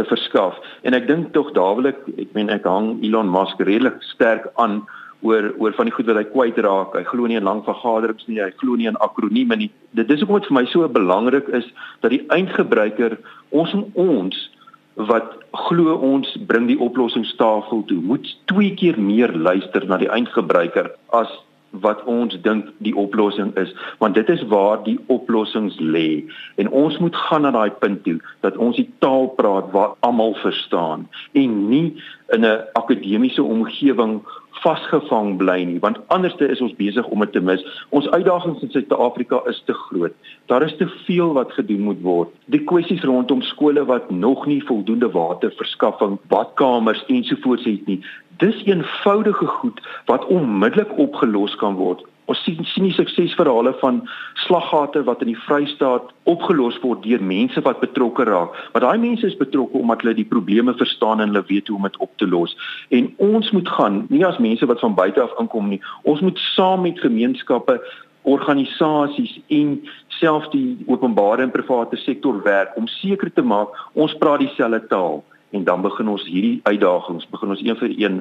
te 0.00 0.08
verskaf. 0.08 0.56
En 0.88 0.96
ek 0.96 1.06
dink 1.10 1.32
tog 1.36 1.52
wil 1.54 1.92
ek 1.92 2.00
meen 2.36 2.50
ek 2.52 2.64
hang 2.68 2.96
Elon 3.04 3.30
Musk 3.30 3.60
redelik 3.60 4.00
sterk 4.14 4.48
aan 4.56 4.80
oor 5.20 5.50
oor 5.60 5.74
van 5.76 5.88
die 5.88 5.94
goed 5.94 6.08
wat 6.08 6.16
hy 6.16 6.26
kwyt 6.32 6.60
raak. 6.64 6.96
Hy 6.96 7.04
glo 7.10 7.28
nie 7.28 7.36
in 7.36 7.48
lang 7.48 7.60
vergaderings 7.66 8.24
nie, 8.28 8.40
hy 8.40 8.52
glo 8.62 8.78
nie 8.80 8.88
in 8.88 9.00
akronieme 9.04 9.58
nie. 9.60 9.68
Dit 9.98 10.10
is 10.12 10.24
ook 10.24 10.32
wat 10.38 10.48
vir 10.48 10.56
my 10.60 10.64
so 10.72 10.88
belangrik 10.88 11.50
is 11.56 11.68
dat 12.00 12.14
die 12.14 12.24
eindgebruiker 12.32 13.18
ons 13.50 13.74
en 13.76 13.84
ons 14.00 14.40
wat 15.10 15.36
glo 15.68 15.94
ons 16.04 16.32
bring 16.48 16.66
die 16.68 16.80
oplossingstafel 16.80 17.84
toe, 17.88 18.00
moet 18.04 18.26
twee 18.50 18.74
keer 18.76 18.98
meer 19.00 19.32
luister 19.32 19.86
na 19.88 20.00
die 20.00 20.10
eindgebruiker 20.12 20.90
as 21.16 21.30
wat 21.70 22.04
ons 22.04 22.34
dink 22.42 22.66
die 22.78 22.94
oplossing 22.96 23.54
is 23.56 23.70
want 23.98 24.14
dit 24.14 24.28
is 24.28 24.42
waar 24.50 24.82
die 24.84 24.98
oplossings 25.06 25.78
lê. 25.78 26.24
En 26.56 26.70
ons 26.70 26.98
moet 26.98 27.16
gaan 27.16 27.42
na 27.42 27.50
daai 27.54 27.70
punt 27.70 28.02
toe 28.04 28.18
dat 28.40 28.56
ons 28.56 28.76
die 28.76 28.88
taal 28.98 29.28
praat 29.38 29.70
wat 29.72 29.96
almal 30.06 30.34
verstaan 30.42 31.08
en 31.32 31.68
nie 31.68 31.96
in 32.34 32.44
'n 32.46 32.60
akademiese 32.72 33.42
omgewing 33.42 34.20
vasgevang 34.62 35.36
bly 35.40 35.58
nie 35.64 35.78
want 35.84 35.98
anderste 36.14 36.48
is 36.48 36.60
ons 36.64 36.74
besig 36.78 37.06
om 37.06 37.24
dit 37.24 37.32
te 37.32 37.40
mis. 37.40 37.62
Ons 37.96 38.08
uitdagings 38.14 38.62
in 38.64 38.72
Suid-Afrika 38.74 39.40
is 39.50 39.62
te 39.66 39.76
groot. 39.86 40.14
Daar 40.52 40.64
is 40.66 40.76
te 40.76 40.88
veel 41.06 41.32
wat 41.36 41.52
gedoen 41.52 41.86
moet 41.88 42.02
word. 42.04 42.32
Die 42.52 42.62
kwessies 42.72 43.04
rondom 43.08 43.42
skole 43.42 43.84
wat 43.88 44.10
nog 44.10 44.46
nie 44.46 44.60
voldoende 44.64 45.10
waterverskaffing 45.10 46.18
badkamers 46.32 47.04
ensovoorts 47.06 47.64
het 47.64 47.86
nie. 47.86 48.00
Dis 48.40 48.62
eenvoudige 48.64 49.46
goed 49.60 49.80
wat 50.06 50.26
onmiddellik 50.26 50.96
opgelos 50.98 51.56
kan 51.60 51.74
word. 51.80 52.04
Ons 52.30 52.42
sien 52.46 52.58
sien 52.70 52.86
die 52.86 52.94
suksesverhale 52.94 53.72
van 53.80 54.02
slaggate 54.46 55.02
wat 55.08 55.22
in 55.24 55.32
die 55.32 55.40
Vrystaat 55.46 56.12
opgelos 56.30 56.76
word 56.84 57.02
deur 57.02 57.22
mense 57.22 57.62
wat 57.66 57.80
betrokke 57.82 58.26
raak. 58.28 58.54
Maar 58.72 58.84
daai 58.86 59.00
mense 59.02 59.26
is 59.26 59.38
betrokke 59.40 59.80
omdat 59.80 60.04
hulle 60.04 60.14
die 60.20 60.28
probleme 60.34 60.74
verstaan 60.78 61.20
en 61.20 61.32
hulle 61.32 61.42
weet 61.48 61.68
hoe 61.68 61.78
om 61.80 61.88
dit 61.88 61.98
op 62.06 62.12
te 62.22 62.28
los. 62.28 62.54
En 62.94 63.10
ons 63.30 63.50
moet 63.56 63.72
gaan, 63.78 64.04
nie 64.14 64.22
as 64.26 64.38
mense 64.38 64.66
wat 64.70 64.84
van 64.84 64.94
buite 64.94 65.22
af 65.22 65.34
inkom 65.42 65.72
nie. 65.72 65.80
Ons 66.02 66.22
moet 66.22 66.38
saam 66.54 66.86
met 66.86 67.02
gemeenskappe 67.02 67.80
organisasies 68.22 69.40
en 69.48 69.80
selfs 70.20 70.50
die 70.52 70.76
openbare 70.86 71.42
en 71.42 71.50
private 71.50 71.96
sektor 71.96 72.42
werk 72.44 72.76
om 72.76 72.86
seker 73.00 73.32
te 73.32 73.42
maak 73.42 73.72
ons 73.92 74.14
praat 74.20 74.44
dieselfde 74.44 74.82
taal 74.92 75.22
en 75.56 75.64
dan 75.64 75.82
begin 75.82 76.12
ons 76.12 76.26
hierdie 76.28 76.60
uitdagings 76.68 77.26
begin 77.32 77.56
ons 77.56 77.64
een 77.64 77.80
vir 77.80 77.94
een 77.96 78.20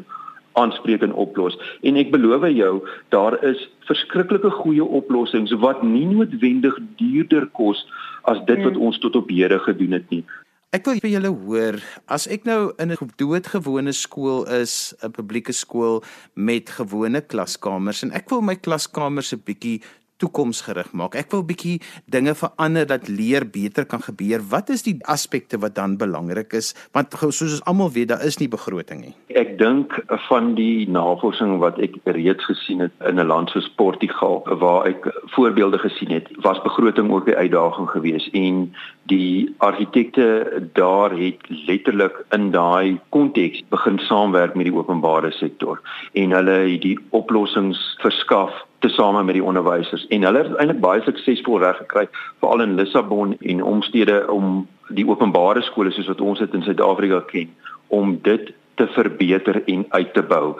aanspreek 0.62 1.06
en 1.06 1.16
oplos. 1.25 1.58
En 1.88 2.00
ek 2.00 2.12
beloof 2.13 2.48
jou, 2.56 2.74
daar 3.16 3.38
is 3.46 3.62
verskriklike 3.89 4.51
goeie 4.62 4.84
oplossings 4.84 5.56
wat 5.63 5.82
nie 5.84 6.06
noodwendig 6.10 6.78
duurder 7.01 7.48
kos 7.58 7.86
as 8.30 8.39
dit 8.46 8.62
wat 8.63 8.75
hmm. 8.75 8.86
ons 8.89 9.00
tot 9.04 9.16
op 9.16 9.32
hede 9.34 9.60
gedoen 9.66 9.98
het 9.98 10.10
nie. 10.13 10.24
Ek 10.70 10.86
wil 10.86 11.00
by 11.01 11.10
julle 11.10 11.32
hoor, 11.34 11.80
as 12.13 12.28
ek 12.30 12.44
nou 12.46 12.70
in 12.78 12.92
'n 12.94 13.10
doodgewone 13.18 13.89
skool 13.89 14.46
is, 14.54 14.94
'n 15.01 15.10
publieke 15.10 15.54
skool 15.54 16.04
met 16.36 16.70
gewone 16.70 17.22
klaskamers 17.22 18.04
en 18.04 18.12
ek 18.13 18.30
wil 18.30 18.42
my 18.42 18.56
klaskamers 18.56 19.34
'n 19.34 19.42
bietjie 19.42 19.82
toekomsgerig 20.20 20.92
maak. 20.94 21.16
Ek 21.16 21.32
wil 21.32 21.44
bietjie 21.48 21.80
dinge 22.12 22.36
verander 22.36 22.88
dat 22.90 23.08
leer 23.08 23.46
beter 23.50 23.88
kan 23.90 24.04
gebeur. 24.06 24.44
Wat 24.52 24.70
is 24.70 24.84
die 24.86 24.98
aspekte 25.08 25.60
wat 25.64 25.76
dan 25.76 25.98
belangrik 25.98 26.54
is? 26.54 26.74
Want 26.96 27.16
soos 27.20 27.42
ons 27.42 27.66
almal 27.70 27.92
weet, 27.96 28.12
daar 28.12 28.26
is 28.26 28.40
nie 28.42 28.50
begroting 28.52 29.02
nie. 29.02 29.16
Ek 29.40 29.58
dink 29.60 29.96
van 30.28 30.54
die 30.58 30.88
navorsing 30.90 31.58
wat 31.64 31.80
ek 31.84 31.98
reeds 32.06 32.46
gesien 32.50 32.84
het 32.86 32.94
in 33.08 33.20
'n 33.20 33.28
land 33.28 33.50
soos 33.50 33.70
Portugal 33.76 34.44
waar 34.60 34.88
ek 34.88 35.08
voorbeelde 35.36 35.80
gesien 35.80 36.12
het, 36.12 36.28
was 36.42 36.62
begroting 36.62 37.12
ook 37.12 37.28
'n 37.28 37.40
uitdaging 37.40 37.90
geweest 37.90 38.30
en 38.34 38.74
die 39.10 39.56
argitekte 39.58 40.26
daar 40.74 41.12
het 41.18 41.42
letterlik 41.50 42.26
in 42.30 42.52
daai 42.52 43.00
konteks 43.10 43.64
begin 43.70 44.00
saamwerk 44.00 44.56
met 44.56 44.66
die 44.66 44.76
openbare 44.76 45.32
sektor 45.32 45.82
en 46.14 46.32
hulle 46.32 46.58
het 46.72 46.82
die 46.82 47.00
oplossings 47.10 47.98
verskaf 48.00 48.66
tesame 48.79 49.24
met 49.24 49.33
die 49.33 49.43
onderwysers. 49.43 50.07
En 50.07 50.24
hulle 50.24 50.43
het 50.43 50.55
eintlik 50.55 50.79
baie 50.83 51.01
suksesvol 51.05 51.59
reg 51.59 51.77
gekry 51.77 52.07
veral 52.39 52.62
in 52.65 52.75
Lissabon 52.75 53.36
en 53.39 53.63
omstede 53.63 54.24
om 54.31 54.67
die 54.88 55.07
openbare 55.07 55.62
skole 55.62 55.91
soos 55.91 56.07
wat 56.07 56.21
ons 56.21 56.39
dit 56.39 56.53
in 56.53 56.63
Suid-Afrika 56.63 57.21
ken 57.31 57.51
om 57.88 58.19
dit 58.21 58.53
te 58.79 58.88
verbeter 58.88 59.63
en 59.65 59.86
uit 59.89 60.13
te 60.13 60.24
bou. 60.24 60.55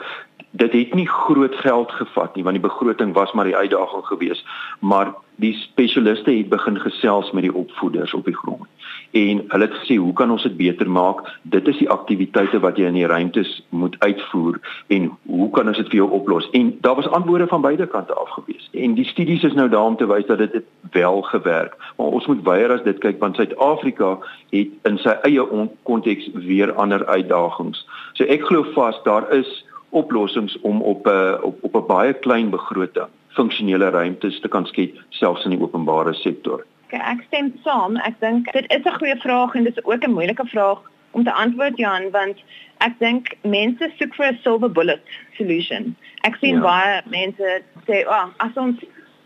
Dit 0.50 0.72
het 0.72 0.94
nie 0.94 1.08
groot 1.08 1.54
geld 1.54 1.92
gevat 1.92 2.34
nie 2.34 2.44
want 2.44 2.58
die 2.58 2.68
begroting 2.68 3.12
was 3.14 3.32
maar 3.32 3.48
die 3.48 3.56
uitdaging 3.56 4.06
geweest 4.06 4.46
maar 4.78 5.14
die 5.40 5.54
spesialiste 5.54 6.30
het 6.30 6.48
begin 6.48 6.80
gesels 6.80 7.30
met 7.30 7.42
die 7.42 7.54
opvoeders 7.54 8.14
op 8.14 8.24
die 8.24 8.36
grond 8.36 8.66
en 9.10 9.44
hulle 9.48 9.66
het 9.66 9.78
gesê 9.82 9.96
hoe 9.96 10.12
kan 10.12 10.30
ons 10.30 10.42
dit 10.42 10.56
beter 10.56 10.90
maak? 10.90 11.22
Dit 11.42 11.68
is 11.68 11.78
die 11.78 11.90
aktiwiteite 11.90 12.60
wat 12.60 12.76
jy 12.76 12.86
in 12.86 12.98
die 12.98 13.06
ruimtes 13.06 13.62
moet 13.68 13.96
uitvoer 13.98 14.60
en 14.88 15.10
hoe 15.26 15.50
kan 15.50 15.68
ons 15.68 15.76
dit 15.76 15.88
vir 15.88 16.02
jou 16.02 16.10
oplos? 16.10 16.48
En 16.52 16.78
daar 16.80 16.94
was 16.94 17.08
antwoorde 17.08 17.46
van 17.46 17.60
beide 17.60 17.86
kante 17.86 18.14
af 18.14 18.30
gewees. 18.30 18.68
En 18.72 18.94
die 18.94 19.04
studies 19.04 19.42
is 19.42 19.54
nou 19.54 19.68
daar 19.68 19.84
om 19.84 19.96
te 19.96 20.06
wys 20.06 20.26
dat 20.26 20.38
dit 20.38 20.62
wel 20.90 21.22
gewerk 21.22 21.76
maar 21.96 22.06
ons 22.06 22.26
moet 22.26 22.42
weier 22.42 22.72
as 22.72 22.84
dit 22.84 22.98
kyk 23.02 23.18
want 23.20 23.36
Suid-Afrika 23.36 24.14
het 24.54 24.72
in 24.88 24.98
sy 25.02 25.14
eie 25.28 25.44
konteks 25.88 26.30
weer 26.46 26.72
ander 26.80 27.04
uitdagings. 27.06 27.84
So 28.16 28.24
ek 28.24 28.46
glo 28.48 28.64
vas 28.74 28.98
daar 29.04 29.28
is 29.36 29.50
oplossings 29.96 30.56
om 30.62 30.82
op 30.82 31.06
'n 31.06 31.10
uh, 31.10 31.44
op 31.44 31.58
op 31.60 31.74
'n 31.76 31.86
baie 31.86 32.12
klein 32.12 32.50
begroting 32.50 33.10
funksionele 33.36 33.90
ruimtes 33.90 34.40
te 34.40 34.48
kan 34.48 34.66
skep 34.66 34.96
selfs 35.08 35.44
in 35.44 35.50
die 35.50 35.62
openbare 35.62 36.14
sektor. 36.14 36.64
Ek 36.92 37.22
stem 37.26 37.52
saam. 37.64 37.96
Ek 37.96 38.20
dink 38.20 38.52
dit 38.52 38.70
is 38.70 38.84
'n 38.84 38.98
goeie 38.98 39.16
vraag 39.16 39.54
en 39.54 39.64
dit 39.64 39.76
is 39.76 39.84
ook 39.84 40.04
'n 40.04 40.12
moeilike 40.12 40.46
vraag 40.46 40.80
om 41.10 41.24
te 41.24 41.32
antwoord 41.32 41.76
Jan 41.76 42.10
want 42.10 42.38
ek 42.78 42.98
dink 42.98 43.34
mense 43.42 43.90
soek 43.98 44.14
vir 44.14 44.26
'n 44.26 44.38
silver 44.42 44.72
bullet 44.72 45.02
solution. 45.36 45.96
Ek 46.22 46.36
sien 46.36 46.54
ja. 46.54 46.60
baie 46.60 47.02
mense 47.06 47.62
sê, 47.86 48.06
"Ag, 48.06 48.26
oh, 48.26 48.32
as 48.36 48.54
ons 48.54 48.78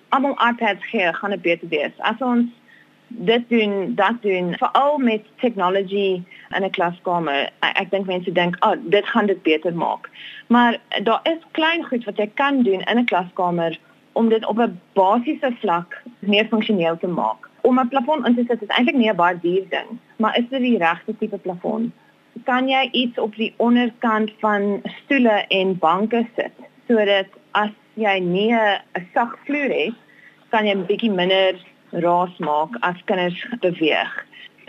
almal 0.09 0.39
iPads 0.51 0.85
gee, 0.87 1.13
gaan 1.13 1.31
dit 1.31 1.43
beter 1.43 1.69
wees." 1.69 1.93
As 1.99 2.21
ons 2.21 2.47
dit 3.09 3.49
doen 3.49 3.95
dat 3.95 4.15
doen 4.21 4.55
veral 4.57 4.99
met 4.99 5.23
tegnologie 5.37 6.23
in 6.51 6.65
'n 6.65 6.71
klaskamer 6.71 7.51
ek, 7.61 7.77
ek 7.81 7.91
dink 7.91 8.07
mense 8.07 8.33
dink 8.33 8.57
oh 8.65 8.75
dit 8.83 9.07
gaan 9.07 9.27
dit 9.27 9.43
beter 9.43 9.75
maak 9.75 10.11
maar 10.47 10.79
daar 11.03 11.21
is 11.23 11.39
klein 11.51 11.85
goed 11.85 12.05
wat 12.05 12.17
jy 12.17 12.31
kan 12.35 12.63
doen 12.63 12.81
in 12.81 12.99
'n 12.99 13.05
klaskamer 13.05 13.79
om 14.13 14.29
dit 14.29 14.47
op 14.47 14.59
'n 14.59 14.81
basiese 14.93 15.53
vlak 15.61 16.03
meer 16.19 16.47
funksioneel 16.47 16.99
te 16.99 17.07
maak 17.07 17.51
om 17.69 17.81
'n 17.81 17.89
plafon 17.89 18.27
in 18.27 18.35
te 18.35 18.45
sit 18.49 18.63
is 18.63 18.75
eintlik 18.77 18.97
nie 18.97 19.11
'n 19.11 19.21
baie 19.23 19.39
duur 19.47 19.67
ding 19.77 19.99
maar 20.17 20.39
is 20.39 20.49
dit 20.51 20.61
die 20.61 20.79
regte 20.79 21.19
tipe 21.19 21.39
plafon 21.39 21.93
kan 22.45 22.69
jy 22.69 22.89
iets 22.93 23.19
op 23.19 23.37
die 23.37 23.55
onderkant 23.57 24.33
van 24.41 24.83
stoele 25.03 25.37
en 25.49 25.79
banke 25.79 26.27
sit 26.37 26.57
sodat 26.89 27.31
as 27.53 27.71
jy 27.95 28.19
nie 28.19 28.53
'n 28.53 29.07
sag 29.15 29.39
vloer 29.47 29.73
het 29.83 29.95
kan 30.51 30.67
jy 30.67 30.75
'n 30.75 30.87
bietjie 30.87 31.11
minder 31.11 31.55
raas 32.03 32.39
maak 32.39 32.77
as 32.81 33.05
kinders 33.05 33.47
beweeg. 33.61 34.13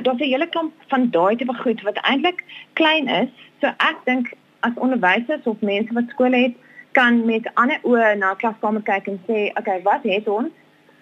Daar's 0.03 0.19
'n 0.19 0.31
hele 0.33 0.47
klomp 0.47 0.73
van 0.87 1.09
daai 1.09 1.35
tipe 1.35 1.53
goed 1.53 1.81
wat 1.81 1.97
eintlik 2.01 2.43
klein 2.73 3.07
is. 3.07 3.29
So 3.61 3.67
ek 3.67 3.97
dink 4.05 4.33
as 4.59 4.73
onderwysers 4.75 5.43
of 5.45 5.61
mense 5.61 5.93
wat 5.93 6.09
skole 6.09 6.37
het, 6.37 6.55
kan 6.91 7.25
met 7.25 7.49
ander 7.53 7.79
oë 7.83 8.17
na 8.17 8.33
klaskamer 8.33 8.81
kyk 8.81 9.07
en 9.07 9.19
sê, 9.27 9.49
"Oké, 9.49 9.59
okay, 9.59 9.81
wat 9.81 10.03
het 10.03 10.27
ons? 10.27 10.51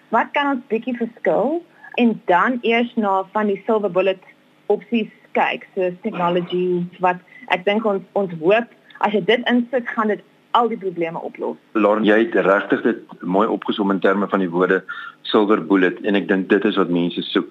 Wat 0.08 0.26
kan 0.32 0.46
ons 0.46 0.66
bietjie 0.68 0.96
verskil?" 0.96 1.62
En 2.00 2.22
dan 2.30 2.58
eers 2.62 2.94
na 2.94 3.22
van 3.32 3.46
die 3.46 3.62
silver 3.66 3.90
bullet 3.90 4.22
opsies 4.66 5.10
kyk, 5.32 5.66
so 5.74 5.90
technology 6.02 6.82
wat 7.04 7.20
ek 7.54 7.64
dink 7.66 7.84
ons 7.86 8.02
ons 8.18 8.32
hoop 8.40 8.70
as 9.04 9.12
jy 9.12 9.20
dit 9.26 9.42
insit, 9.50 9.86
gaan 9.96 10.12
dit 10.12 10.22
al 10.54 10.70
die 10.70 10.78
probleme 10.78 11.20
oplos. 11.26 11.58
Lauren, 11.74 12.06
jy 12.06 12.20
het 12.22 12.36
regtig 12.46 12.84
dit 12.86 13.22
mooi 13.26 13.46
opgesom 13.50 13.90
in 13.90 14.00
terme 14.00 14.28
van 14.30 14.42
die 14.42 14.50
woorde 14.50 14.80
silver 15.26 15.60
bullet 15.66 15.98
en 16.06 16.18
ek 16.18 16.28
dink 16.30 16.48
dit 16.52 16.64
is 16.64 16.78
wat 16.78 16.92
mense 16.94 17.22
soek. 17.30 17.50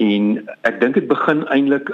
En 0.00 0.30
ek 0.68 0.80
dink 0.80 0.96
dit 0.96 1.08
begin 1.10 1.44
eintlik 1.52 1.92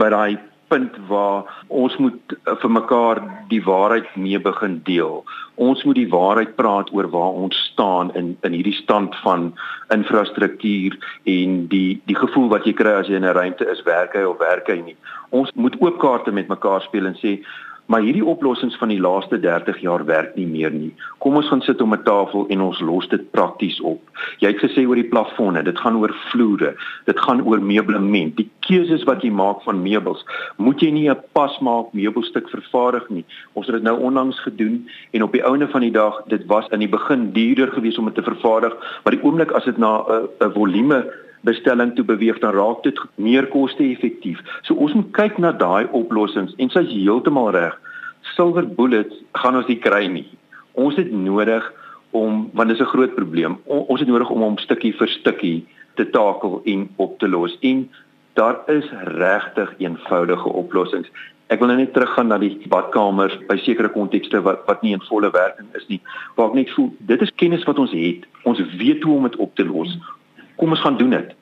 by 0.00 0.10
daai 0.14 0.38
punt 0.68 0.96
waar 1.08 1.44
ons 1.68 1.96
moet 1.96 2.36
vir 2.44 2.70
mekaar 2.70 3.20
die 3.50 3.62
waarheid 3.64 4.08
mee 4.16 4.38
begin 4.42 4.80
deel. 4.84 5.24
Ons 5.54 5.84
moet 5.84 5.96
die 5.96 6.08
waarheid 6.10 6.56
praat 6.56 6.92
oor 6.92 7.08
waar 7.10 7.38
ons 7.44 7.56
staan 7.72 8.12
in 8.14 8.34
in 8.46 8.56
hierdie 8.56 8.76
stand 8.82 9.16
van 9.24 9.52
infrastruktuur 9.94 10.98
en 11.24 11.66
die 11.72 12.00
die 12.10 12.18
gevoel 12.18 12.48
wat 12.54 12.66
jy 12.66 12.74
kry 12.78 12.96
as 13.00 13.08
jy 13.08 13.20
in 13.20 13.24
'n 13.24 13.36
ruimte 13.38 13.68
is, 13.70 13.82
werk 13.82 14.14
hy 14.14 14.24
of 14.24 14.38
werk 14.38 14.68
hy 14.68 14.80
nie. 14.80 14.96
Ons 15.30 15.50
moet 15.54 15.76
oop 15.80 15.98
kaarte 15.98 16.32
met 16.32 16.48
mekaar 16.48 16.82
speel 16.82 17.06
en 17.06 17.18
sê 17.22 17.40
Maar 17.86 18.02
hierdie 18.02 18.24
oplossings 18.24 18.76
van 18.80 18.90
die 18.90 19.00
laaste 19.00 19.38
30 19.40 19.78
jaar 19.78 20.04
werk 20.04 20.34
nie 20.34 20.46
meer 20.46 20.72
nie. 20.74 20.90
Kom 21.22 21.36
ons 21.38 21.48
gaan 21.48 21.62
sit 21.62 21.80
om 21.80 21.94
'n 21.94 22.02
tafel 22.02 22.46
en 22.48 22.60
ons 22.60 22.80
los 22.80 23.08
dit 23.08 23.30
prakties 23.30 23.80
op. 23.80 24.00
Jy 24.38 24.48
het 24.48 24.58
gesê 24.58 24.86
oor 24.86 24.94
die 24.94 25.08
plafonne, 25.08 25.62
dit 25.62 25.78
gaan 25.78 25.96
oor 25.96 26.14
vloere, 26.30 26.74
dit 27.04 27.20
gaan 27.20 27.42
oor 27.42 27.62
meublement. 27.62 28.36
Die 28.36 28.50
keuses 28.60 29.04
wat 29.04 29.22
jy 29.22 29.30
maak 29.30 29.62
van 29.62 29.82
meubels, 29.82 30.24
moet 30.56 30.80
jy 30.80 30.90
nie 30.90 31.10
'n 31.10 31.22
pasmaak 31.32 31.92
meubelstuk 31.92 32.48
vervaardig 32.48 33.08
nie. 33.08 33.24
Ons 33.52 33.66
het 33.66 33.74
dit 33.74 33.82
nou 33.82 34.00
onlangs 34.00 34.40
gedoen 34.40 34.88
en 35.12 35.22
op 35.22 35.32
die 35.32 35.44
ouene 35.44 35.68
van 35.68 35.80
die 35.80 35.92
dag, 35.92 36.22
dit 36.26 36.46
was 36.46 36.68
in 36.68 36.78
die 36.78 36.88
begin 36.88 37.32
duurder 37.32 37.68
geweest 37.68 37.98
om 37.98 38.04
dit 38.04 38.14
te 38.14 38.22
vervaardig, 38.22 38.74
maar 39.04 39.12
die 39.14 39.22
oomblik 39.22 39.50
as 39.50 39.64
dit 39.64 39.78
na 39.78 40.04
'n 40.08 40.28
'n 40.40 40.52
volume 40.52 41.24
bestelling 41.46 41.94
toe 41.94 42.04
beweeg 42.04 42.38
dan 42.42 42.54
raak 42.54 42.82
dit 42.82 43.00
meer 43.14 43.46
koste-effektief. 43.52 44.42
So 44.66 44.74
ons 44.74 44.94
moet 44.98 45.12
kyk 45.16 45.38
na 45.42 45.52
daai 45.56 45.86
oplossings 45.96 46.54
en 46.62 46.72
sy's 46.74 46.90
heeltemal 46.92 47.52
reg. 47.56 47.76
Silver 48.34 48.66
bullets 48.78 49.14
gaan 49.40 49.58
ons 49.60 49.70
nie 49.70 49.78
kry 49.82 50.06
nie. 50.10 50.26
Ons 50.74 50.98
het 51.00 51.12
nodig 51.12 51.66
om 52.16 52.48
want 52.56 52.68
dit 52.68 52.78
is 52.78 52.82
'n 52.86 52.94
groot 52.94 53.14
probleem. 53.14 53.58
Ons 53.66 54.00
het 54.00 54.08
nodig 54.08 54.30
om 54.30 54.42
hom 54.42 54.58
stukkie 54.58 54.92
vir 54.98 55.08
stukkie 55.08 55.66
te 55.94 56.10
takel 56.10 56.60
en 56.64 56.88
op 56.96 57.18
te 57.18 57.28
los. 57.28 57.56
En 57.60 57.88
daar 58.34 58.60
is 58.66 58.84
regtig 59.04 59.74
eenvoudige 59.78 60.48
oplossings. 60.48 61.08
Ek 61.48 61.58
wil 61.58 61.68
nou 61.68 61.78
net 61.78 61.92
teruggaan 61.92 62.28
na 62.28 62.38
die 62.38 62.58
badkamers 62.68 63.38
by 63.46 63.56
sekere 63.56 63.88
kontekste 63.88 64.42
wat 64.42 64.66
wat 64.66 64.82
nie 64.82 64.92
in 64.92 65.08
volle 65.08 65.30
werking 65.30 65.68
is 65.74 65.86
nie. 65.88 66.00
Waar 66.34 66.48
ek 66.48 66.54
net 66.54 66.70
voel, 66.70 66.90
dit 66.98 67.22
is 67.22 67.34
kennis 67.34 67.64
wat 67.64 67.78
ons 67.78 67.92
het. 67.92 68.26
Ons 68.42 68.60
weet 68.78 69.02
hoe 69.02 69.16
om 69.16 69.22
dit 69.22 69.36
op 69.36 69.54
te 69.54 69.64
los 69.64 69.98
kom 70.56 70.70
ons 70.70 70.80
gaan 70.80 70.96
doen 70.96 71.10
dit. 71.10 71.34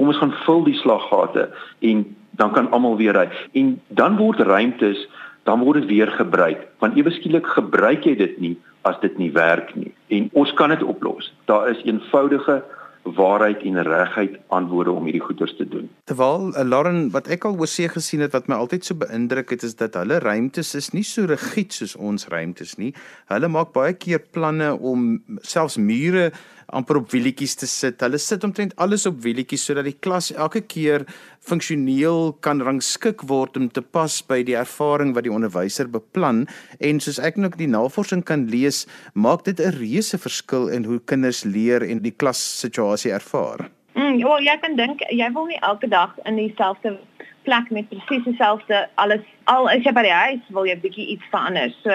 Kom 0.00 0.08
ons 0.08 0.16
gaan 0.16 0.32
vul 0.46 0.62
die 0.64 0.78
slaggate 0.80 1.50
en 1.84 2.06
dan 2.40 2.54
kan 2.56 2.70
almal 2.72 2.96
weer 2.96 3.12
ry. 3.12 3.26
En 3.52 3.74
dan 3.92 4.16
word 4.16 4.40
ruimtes, 4.40 5.02
dan 5.44 5.60
word 5.60 5.82
dit 5.82 5.90
weer 5.90 6.08
gebruik. 6.16 6.62
Want 6.80 6.96
ewe 6.96 7.12
skielik 7.12 7.44
gebruik 7.52 8.08
jy 8.08 8.14
dit 8.16 8.38
nie 8.40 8.54
as 8.88 8.96
dit 9.04 9.18
nie 9.20 9.28
werk 9.36 9.74
nie. 9.76 9.92
En 10.08 10.30
ons 10.32 10.52
kan 10.56 10.72
dit 10.72 10.80
oplos. 10.88 11.28
Daar 11.52 11.68
is 11.68 11.82
eenvoudige 11.84 12.62
waarheid 13.02 13.62
en 13.62 13.82
regheid 13.82 14.38
antwoorde 14.48 14.92
om 14.92 15.04
hierdie 15.04 15.22
goeders 15.24 15.52
te 15.56 15.68
doen. 15.68 15.88
Terwyl 16.04 16.50
uh, 16.52 16.64
Lauren 16.64 17.10
wat 17.12 17.28
ek 17.32 17.44
al 17.48 17.56
oorsee 17.60 17.88
gesien 17.88 18.20
het 18.24 18.32
wat 18.36 18.48
my 18.48 18.58
altyd 18.60 18.84
so 18.84 18.96
beïndruk 19.00 19.52
het 19.54 19.64
is 19.64 19.76
dat 19.80 19.96
hulle 19.96 20.20
ruimtes 20.20 20.74
is 20.76 20.90
nie 20.92 21.04
so 21.06 21.28
rigied 21.28 21.72
soos 21.76 21.96
ons 21.96 22.28
ruimtes 22.32 22.76
nie. 22.80 22.92
Hulle 23.32 23.48
maak 23.48 23.72
baie 23.76 23.96
keer 23.96 24.20
planne 24.20 24.72
om 24.76 25.22
selfs 25.40 25.78
mure 25.80 26.30
amper 26.76 27.00
op 27.00 27.10
wielietjies 27.12 27.56
te 27.60 27.66
sit. 27.66 28.00
Hulle 28.00 28.18
sit 28.18 28.44
omtrent 28.44 28.74
alles 28.76 29.06
op 29.06 29.20
wielietjies 29.24 29.64
sodat 29.66 29.88
die 29.88 29.96
klas 30.06 30.30
elke 30.32 30.60
keer 30.60 31.06
funksioneel 31.46 32.32
kan 32.44 32.62
rangskik 32.62 33.24
word 33.28 33.56
om 33.56 33.68
te 33.68 33.82
pas 33.82 34.20
by 34.22 34.42
die 34.46 34.56
ervaring 34.58 35.14
wat 35.16 35.24
die 35.26 35.34
onderwyser 35.34 35.88
beplan 35.90 36.46
en 36.80 37.00
soos 37.00 37.18
ek 37.18 37.36
nou 37.40 37.50
die 37.56 37.70
navorsing 37.70 38.22
kan 38.24 38.46
lees, 38.52 38.86
maak 39.14 39.44
dit 39.44 39.60
'n 39.60 39.76
reuse 39.80 40.18
verskil 40.18 40.68
in 40.68 40.84
hoe 40.84 41.00
kinders 41.00 41.44
leer 41.44 41.82
en 41.82 42.02
die 42.02 42.14
klas 42.14 42.38
situasie 42.38 43.12
ervaar. 43.12 43.70
Mm, 43.94 44.18
ja, 44.18 44.38
jy 44.38 44.56
kan 44.62 44.76
dink 44.76 45.00
jy 45.10 45.32
wil 45.34 45.46
nie 45.46 45.58
elke 45.62 45.88
dag 45.88 46.14
in 46.24 46.36
dieselfde 46.36 46.98
plek 47.42 47.70
met 47.70 47.88
presies 47.88 48.24
dieselfde 48.24 48.88
alles 48.94 49.24
al 49.44 49.68
is 49.68 49.84
jy 49.84 49.92
by 49.92 50.02
die 50.02 50.14
huis 50.14 50.52
wil 50.54 50.68
jy 50.68 50.76
bietjie 50.82 51.06
iets 51.14 51.26
verander. 51.32 51.72
So 51.82 51.90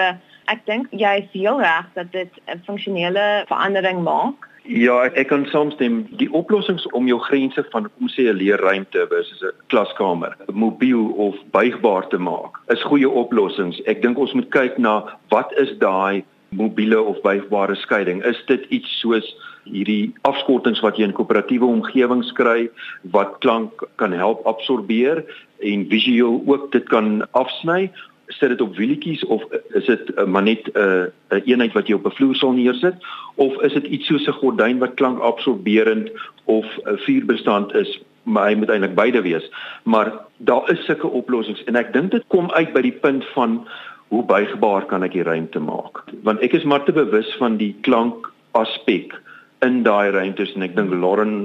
ek 0.52 0.66
dink 0.66 0.90
jy 0.90 1.12
is 1.22 1.30
heel 1.32 1.60
reg 1.62 1.88
dat 1.94 2.12
dit 2.12 2.32
'n 2.46 2.62
funksionele 2.66 3.44
verandering 3.48 4.02
maak. 4.02 4.48
Ja, 4.66 4.96
ek, 5.06 5.14
ek 5.22 5.28
kan 5.30 5.44
saamstem. 5.52 6.00
Die 6.18 6.28
oplossings 6.34 6.86
om 6.96 7.06
jou 7.06 7.18
grense 7.22 7.62
van 7.70 7.86
kom 7.86 8.08
sê 8.10 8.26
'n 8.26 8.38
leerruimte 8.38 9.06
versus 9.08 9.42
'n 9.42 9.54
klaskamer, 9.70 10.36
mobiel 10.52 11.14
of 11.16 11.34
buigbaar 11.52 12.08
te 12.08 12.18
maak, 12.18 12.58
is 12.68 12.82
goeie 12.82 13.08
oplossings. 13.08 13.80
Ek 13.86 14.02
dink 14.02 14.18
ons 14.18 14.32
moet 14.32 14.50
kyk 14.50 14.78
na 14.78 15.04
wat 15.30 15.52
is 15.58 15.70
daai 15.78 16.24
mobiele 16.50 17.00
of 17.00 17.20
buigbare 17.22 17.76
skeiding? 17.76 18.24
Is 18.24 18.42
dit 18.46 18.64
iets 18.70 19.00
soos 19.00 19.26
hierdie 19.64 20.14
afskortings 20.22 20.80
wat 20.80 20.96
jy 20.96 21.04
in 21.04 21.14
koöperatiewe 21.16 21.66
omgewings 21.66 22.32
kry 22.32 22.68
wat 23.14 23.38
klank 23.40 23.72
kan 23.96 24.12
help 24.12 24.46
absorbeer 24.46 25.24
en 25.60 25.88
visueel 25.90 26.42
ook 26.46 26.72
dit 26.72 26.88
kan 26.88 27.26
afsny? 27.32 27.90
Sit 28.26 28.48
dit 28.48 28.60
op 28.60 28.76
wielietjies 28.76 29.24
of 29.24 29.44
is 29.74 29.86
dit 29.86 30.10
uh, 30.16 30.24
maar 30.24 30.42
net 30.42 30.66
'n 30.72 30.78
uh, 30.78 31.04
'n 31.30 31.42
eenheid 31.44 31.72
wat 31.72 31.86
jy 31.86 31.94
op 31.94 32.06
'n 32.06 32.16
vloer 32.18 32.34
sal 32.34 32.52
neersit 32.52 32.94
of 33.34 33.62
is 33.62 33.72
dit 33.72 33.84
iets 33.84 34.06
soos 34.06 34.26
'n 34.26 34.38
gordyn 34.40 34.78
wat 34.78 34.94
klank 34.94 35.20
absorberend 35.20 36.10
of 36.44 36.66
'n 36.66 36.88
uh, 36.88 36.98
vuurbestand 36.98 37.74
is 37.74 38.02
maar 38.22 38.48
hy 38.48 38.54
moet 38.54 38.68
eintlik 38.68 38.94
beide 38.94 39.22
wees 39.22 39.50
maar 39.82 40.12
daar 40.36 40.70
is 40.70 40.84
sulke 40.84 41.06
oplossings 41.06 41.64
en 41.64 41.76
ek 41.76 41.92
dink 41.92 42.10
dit 42.10 42.24
kom 42.26 42.50
uit 42.50 42.72
by 42.72 42.80
die 42.80 42.98
punt 43.00 43.24
van 43.24 43.68
hoe 44.08 44.22
buigbaar 44.24 44.86
kan 44.86 45.02
ek 45.02 45.16
die 45.16 45.26
ruimte 45.26 45.60
maak? 45.62 46.04
Want 46.26 46.42
ek 46.44 46.54
is 46.58 46.64
maar 46.64 46.84
te 46.84 46.94
bewus 46.94 47.28
van 47.40 47.58
die 47.58 47.74
klank 47.86 48.30
aspek 48.56 49.16
in 49.64 49.82
daai 49.82 50.10
ruimtes 50.10 50.52
en 50.54 50.64
ek 50.66 50.76
dink 50.76 50.92
Lauren 50.92 51.36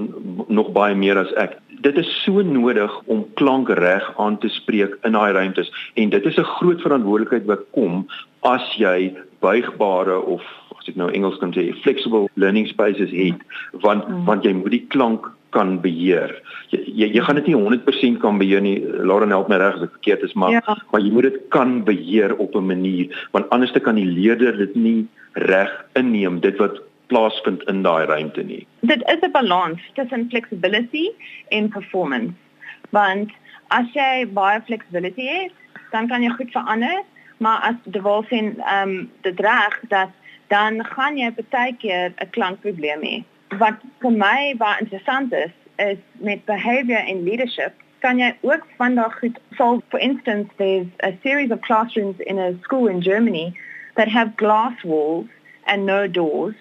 nog 0.47 0.71
baie 0.75 0.95
meer 0.95 1.19
as 1.21 1.31
ek. 1.39 1.57
Dit 1.81 1.97
is 1.97 2.09
so 2.23 2.43
nodig 2.45 2.91
om 3.09 3.23
klank 3.39 3.71
reg 3.79 4.05
aan 4.21 4.37
te 4.43 4.49
spreek 4.49 4.97
in 5.07 5.17
daai 5.17 5.31
ruimtes 5.37 5.71
en 5.95 6.09
dit 6.09 6.25
is 6.25 6.37
'n 6.37 6.53
groot 6.57 6.81
verantwoordelikheid 6.81 7.45
wat 7.45 7.65
kom 7.71 8.07
as 8.43 8.65
jy 8.77 9.13
buigbare 9.41 10.19
of 10.19 10.41
as 10.79 10.89
ek 10.89 10.95
nou 10.95 11.09
Engels 11.11 11.39
kan 11.39 11.53
sê 11.53 11.71
flexible 11.83 12.27
learning 12.35 12.67
spaces 12.67 13.11
het 13.11 13.39
want 13.81 14.07
mm. 14.07 14.25
want 14.25 14.43
jy 14.43 14.53
moet 14.53 14.71
die 14.71 14.87
klank 14.89 15.29
kan 15.51 15.81
beheer. 15.81 16.31
Jy 16.71 16.79
jy, 16.85 17.07
jy 17.15 17.23
gaan 17.25 17.35
dit 17.35 17.47
nie 17.51 17.57
100% 17.59 18.19
kan 18.23 18.37
beheer 18.39 18.61
nie. 18.61 18.79
Lauren 19.03 19.29
help 19.35 19.49
my 19.51 19.57
reg 19.57 19.75
as 19.75 19.83
ek 19.83 19.97
verkeerd 19.99 20.23
is, 20.23 20.33
maar 20.33 20.51
ja. 20.51 20.77
maar 20.91 21.01
jy 21.01 21.11
moet 21.11 21.27
dit 21.29 21.41
kan 21.49 21.83
beheer 21.83 22.35
op 22.37 22.55
'n 22.55 22.65
manier 22.65 23.07
want 23.31 23.49
anders 23.49 23.71
dan 23.73 23.81
kan 23.81 23.95
die 23.95 24.05
leerder 24.05 24.57
dit 24.57 24.75
nie 24.75 25.07
reg 25.33 25.71
inneem 25.93 26.39
dit 26.39 26.57
wat 26.57 26.81
plaasvind 27.11 27.63
in 27.71 27.83
daai 27.87 28.05
ruimte 28.09 28.43
nie. 28.47 28.63
Dit 28.93 29.03
is 29.13 29.21
'n 29.21 29.31
balans 29.31 29.81
tussen 29.93 30.29
flexibility 30.29 31.07
en 31.49 31.69
performance. 31.69 32.33
Want 32.89 33.31
as 33.67 33.87
jy 33.93 34.27
baie 34.33 34.61
flexibility 34.65 35.27
het, 35.27 35.51
dan 35.91 36.07
kan 36.07 36.23
jy 36.23 36.29
goed 36.29 36.51
verander, 36.51 37.03
maar 37.37 37.59
as 37.61 37.75
die 37.83 38.01
wol 38.01 38.23
sien 38.29 38.55
ehm 38.59 38.89
um, 38.89 39.11
dit 39.21 39.39
reg 39.39 39.79
dat 39.89 40.09
dan 40.47 40.85
gaan 40.85 41.17
jy 41.17 41.31
baie 41.49 41.75
keer 41.83 42.13
'n 42.15 42.29
klankprobleem 42.29 43.03
hê 43.09 43.15
wat 43.59 43.77
vir 44.01 44.11
my 44.11 44.55
baie 44.57 44.79
interessant 44.79 45.33
is 45.33 45.53
is 45.75 45.97
met 46.13 46.45
behavior 46.45 47.03
and 47.07 47.23
leadership 47.29 47.73
kan 47.99 48.19
jy 48.19 48.31
ook 48.41 48.67
vandag 48.77 49.19
goed 49.19 49.39
solve 49.57 49.83
for 49.89 49.99
instance 49.99 50.47
there's 50.57 50.87
a 51.03 51.11
series 51.23 51.51
of 51.51 51.59
classrooms 51.69 52.19
in 52.19 52.39
a 52.39 52.51
school 52.63 52.87
in 52.87 53.01
Germany 53.01 53.53
that 53.95 54.07
have 54.07 54.35
glass 54.35 54.83
walls 54.83 55.27
and 55.65 55.85
no 55.85 56.07
doors 56.07 56.55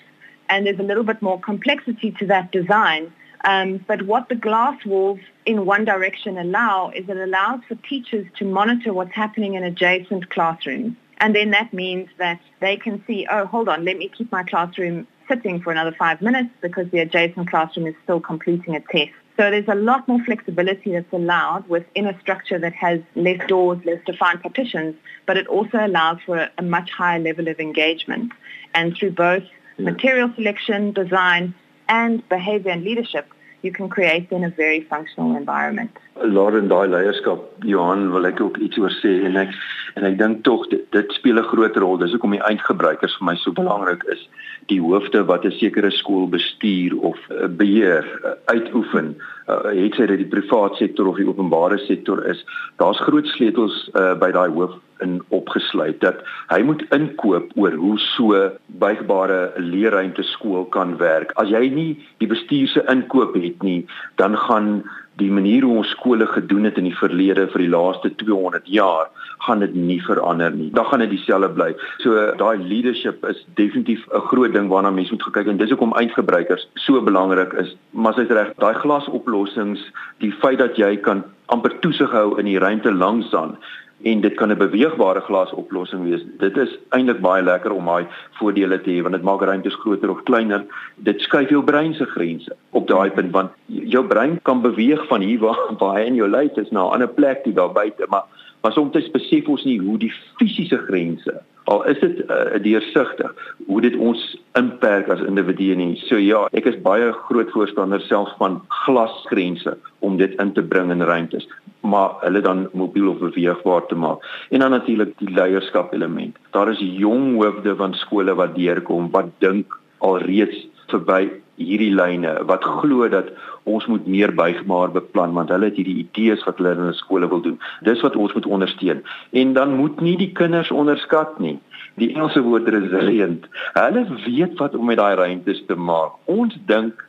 and 0.50 0.66
there's 0.66 0.78
a 0.78 0.84
little 0.84 1.04
bit 1.04 1.22
more 1.22 1.40
complexity 1.40 2.10
to 2.18 2.26
that 2.26 2.52
design 2.52 3.12
um, 3.44 3.82
but 3.88 4.02
what 4.02 4.28
the 4.28 4.34
glass 4.34 4.84
walls 4.84 5.20
in 5.46 5.64
one 5.64 5.84
direction 5.84 6.36
allow 6.36 6.90
is 6.90 7.08
it 7.08 7.16
allows 7.16 7.60
for 7.66 7.74
teachers 7.76 8.26
to 8.38 8.44
monitor 8.44 8.92
what's 8.92 9.14
happening 9.14 9.54
in 9.54 9.64
adjacent 9.64 10.28
classrooms 10.30 10.94
and 11.18 11.34
then 11.34 11.50
that 11.50 11.72
means 11.72 12.08
that 12.18 12.40
they 12.60 12.76
can 12.76 13.02
see 13.06 13.26
oh 13.30 13.46
hold 13.46 13.68
on 13.68 13.84
let 13.84 13.96
me 13.96 14.10
keep 14.16 14.30
my 14.30 14.42
classroom 14.42 15.06
sitting 15.30 15.60
for 15.60 15.70
another 15.70 15.94
five 15.98 16.20
minutes 16.20 16.50
because 16.60 16.90
the 16.90 16.98
adjacent 16.98 17.48
classroom 17.48 17.86
is 17.86 17.94
still 18.02 18.20
completing 18.20 18.74
a 18.74 18.80
test. 18.80 19.12
So 19.36 19.50
there's 19.50 19.68
a 19.68 19.74
lot 19.74 20.06
more 20.06 20.22
flexibility 20.24 20.92
that's 20.92 21.12
allowed 21.12 21.66
within 21.68 22.06
a 22.06 22.18
structure 22.20 22.58
that 22.58 22.74
has 22.74 23.00
less 23.14 23.40
doors, 23.48 23.78
less 23.84 24.00
defined 24.04 24.42
partitions, 24.42 24.96
but 25.24 25.38
it 25.38 25.46
also 25.46 25.78
allows 25.86 26.18
for 26.26 26.36
a, 26.36 26.50
a 26.58 26.62
much 26.62 26.90
higher 26.90 27.18
level 27.18 27.48
of 27.48 27.58
engagement. 27.58 28.32
And 28.74 28.94
through 28.94 29.12
both 29.12 29.44
material 29.84 30.30
selection, 30.36 30.92
design, 30.92 31.54
and 31.88 32.26
behavior 32.28 32.70
and 32.70 32.84
leadership, 32.84 33.26
you 33.62 33.72
can 33.72 33.88
create 33.88 34.30
then 34.30 34.44
a 34.44 34.50
very 34.50 34.80
functional 34.82 35.36
environment. 35.36 35.90
Lauren 36.16 36.68
daai 36.68 36.86
leierskap 36.88 37.42
Johan 37.64 38.10
wil 38.12 38.28
ek 38.30 38.40
ook 38.40 38.56
iets 38.66 38.78
oor 38.78 38.92
sê 39.00 39.12
en 39.28 39.36
ek 39.36 39.52
en 39.98 40.06
ek 40.08 40.18
dink 40.20 40.44
tog 40.48 40.66
dit, 40.70 40.84
dit 40.96 41.12
speel 41.12 41.40
'n 41.40 41.50
groot 41.52 41.76
rol. 41.76 41.98
Dis 41.98 42.12
hoekom 42.16 42.36
die 42.36 42.46
eindgebruikers 42.50 43.16
vir 43.18 43.26
my 43.30 43.36
so 43.36 43.52
belangrik 43.52 44.04
is. 44.14 44.28
Die 44.70 44.80
hoofde 44.80 45.24
wat 45.26 45.44
'n 45.44 45.50
sekere 45.58 45.90
skool 45.90 46.28
bestuur 46.28 46.94
of 46.98 47.18
uh, 47.28 47.48
beheer, 47.48 48.06
uh, 48.24 48.30
uitoefen, 48.44 49.16
uh, 49.48 49.64
het 49.74 49.94
sy 49.98 50.06
dit 50.06 50.22
die 50.22 50.30
private 50.30 50.76
sektor 50.78 51.08
of 51.10 51.16
die 51.18 51.26
openbare 51.26 51.78
sektor 51.78 52.22
is, 52.30 52.44
daar's 52.78 53.00
groot 53.02 53.26
sleutels 53.26 53.90
uh, 53.94 54.14
by 54.14 54.30
daai 54.30 54.50
hoof 54.54 54.78
in 55.02 55.18
opgesluit 55.34 56.00
dat 56.00 56.22
hy 56.52 56.60
moet 56.62 56.84
inkoop 56.94 57.50
oor 57.58 57.74
hoe 57.82 57.98
so 57.98 58.38
buigbare 58.82 59.52
leerruimte 59.56 60.22
skool 60.22 60.64
kan 60.76 60.96
werk. 61.00 61.32
As 61.40 61.50
jy 61.50 61.66
nie 61.74 61.90
die 62.22 62.30
bestuur 62.30 62.68
se 62.68 62.84
inkoop 62.92 63.34
het 63.34 63.62
nie, 63.66 63.86
dan 64.22 64.36
gaan 64.36 64.84
die 65.18 65.30
manier 65.30 65.64
hoe 65.66 65.80
ons 65.82 65.90
skole 65.96 66.26
gedoen 66.26 66.64
het 66.68 66.78
in 66.78 66.86
die 66.88 66.96
verlede 66.96 67.46
vir 67.52 67.64
die 67.64 67.72
laaste 67.72 68.12
200 68.22 68.68
jaar 68.70 69.10
gaan 69.46 69.60
dit 69.64 69.74
nie 69.74 69.98
verander 70.04 70.52
nie. 70.52 70.70
Dan 70.76 70.86
gaan 70.86 71.02
dit 71.04 71.10
dieselfde 71.10 71.50
bly. 71.56 71.70
So 72.04 72.14
daai 72.40 72.58
leadership 72.58 73.24
is 73.28 73.44
definitief 73.56 74.06
'n 74.12 74.26
groot 74.30 74.52
ding 74.52 74.68
waarna 74.68 74.90
mense 74.90 75.12
moet 75.12 75.32
kyk 75.32 75.46
en 75.46 75.56
dis 75.56 75.70
hoekom 75.70 75.92
eindgebruikers 75.92 76.68
so 76.74 77.00
belangrik 77.02 77.52
is. 77.52 77.76
Maar 77.90 78.14
sy's 78.14 78.28
reg, 78.28 78.54
daai 78.56 78.74
glasoplossings, 78.74 79.80
die 80.18 80.32
feit 80.32 80.58
dat 80.58 80.76
jy 80.76 80.96
kan 80.96 81.24
amper 81.46 81.78
toesig 81.80 82.10
hou 82.10 82.38
in 82.38 82.44
die 82.44 82.58
ruimte 82.58 82.92
langs 82.92 83.30
dan 83.30 83.56
en 84.02 84.20
dit 84.20 84.34
kan 84.34 84.50
'n 84.50 84.58
beweegbare 84.58 85.20
glasoplossing 85.20 86.02
wees. 86.02 86.24
Dit 86.38 86.56
is 86.56 86.78
eintlik 86.88 87.20
baie 87.20 87.42
lekker 87.42 87.72
om 87.72 87.84
daai 87.84 88.06
voordele 88.38 88.80
te 88.80 88.90
hê 88.90 89.02
want 89.02 89.14
dit 89.14 89.22
maak 89.22 89.42
ruimtes 89.42 89.74
groter 89.74 90.10
of 90.10 90.22
kleiner. 90.22 90.64
Dit 90.96 91.20
skuif 91.20 91.48
jou 91.48 91.62
brein 91.64 91.94
se 91.94 92.04
grense 92.04 92.56
op 92.70 92.88
daai 92.88 93.10
punt 93.10 93.32
want 93.32 93.50
jou 93.66 94.06
brein 94.06 94.38
kan 94.42 94.62
beweeg 94.62 95.06
van 95.06 95.20
hier 95.20 95.38
waar 95.38 95.60
waar 95.78 96.04
in 96.04 96.14
jou 96.14 96.28
lyf 96.28 96.56
is 96.56 96.70
na 96.70 96.84
'n 96.84 96.92
ander 96.92 97.08
plek 97.08 97.44
die 97.44 97.52
daar 97.54 97.72
buite, 97.72 98.06
maar 98.08 98.24
maar 98.62 98.72
soms 98.72 99.10
besef 99.10 99.48
ons 99.48 99.64
nie 99.64 99.78
hoe 99.80 99.98
die 99.98 100.12
fisiese 100.36 100.76
grense 100.76 101.42
al 101.70 101.84
is 101.86 101.98
dit 102.02 102.20
uh, 102.26 102.58
deursigtig 102.62 103.34
hoe 103.66 103.80
dit 103.84 103.96
ons 103.96 104.20
inperk 104.58 105.08
as 105.14 105.22
individue 105.22 105.76
nie. 105.78 105.92
So 106.08 106.18
ja, 106.18 106.44
ek 106.56 106.66
is 106.70 106.78
baie 106.82 107.12
groot 107.28 107.50
voorstander 107.54 108.02
selfs 108.08 108.34
van 108.40 108.58
glasgrense 108.82 109.76
om 110.06 110.18
dit 110.18 110.34
in 110.42 110.50
te 110.56 110.64
bring 110.66 110.90
in 110.90 111.06
ruimtes, 111.06 111.46
maar 111.86 112.16
hulle 112.24 112.42
dan 112.42 112.66
mobiel 112.74 113.12
of 113.12 113.22
beweegbaar 113.22 113.86
te 113.86 113.98
maak. 113.98 114.26
En 114.50 114.64
dan 114.64 114.74
natuurlik 114.74 115.14
die 115.22 115.30
leierskap 115.30 115.94
element. 115.94 116.38
Daar 116.56 116.72
is 116.74 116.82
jong 116.82 117.36
hoofde 117.38 117.76
van 117.78 117.94
skole 118.02 118.34
wat 118.34 118.56
deurkom 118.58 119.10
wat 119.14 119.30
dink 119.38 119.78
alreeds 119.98 120.66
verby 120.90 121.28
hierdie 121.60 121.92
lyne 121.94 122.32
wat 122.48 122.64
glo 122.64 123.08
dat 123.12 123.30
ons 123.68 123.86
moet 123.86 124.06
meer 124.06 124.32
buigbaar 124.34 124.92
beplan 124.94 125.34
want 125.36 125.52
hulle 125.52 125.68
het 125.70 125.78
hierdie 125.80 125.98
idees 126.04 126.44
wat 126.48 126.60
hulle 126.60 126.74
in 126.76 126.84
hulle 126.84 126.96
skole 126.98 127.28
wil 127.28 127.42
doen. 127.44 127.58
Dis 127.86 128.02
wat 128.06 128.16
ons 128.16 128.34
moet 128.36 128.46
ondersteun. 128.46 129.02
En 129.42 129.52
dan 129.58 129.76
moet 129.76 130.00
nie 130.00 130.16
die 130.20 130.32
kinders 130.32 130.70
onderskat 130.70 131.38
nie. 131.38 131.58
Die 132.00 132.12
Engelse 132.14 132.42
woord 132.46 132.68
resilient. 132.72 133.46
Hulle 133.76 134.06
weet 134.24 134.58
wat 134.58 134.74
om 134.74 134.88
met 134.90 135.00
daai 135.00 135.14
ruimtes 135.20 135.62
te 135.66 135.76
maak. 135.76 136.16
Ons 136.24 136.56
dink 136.70 137.04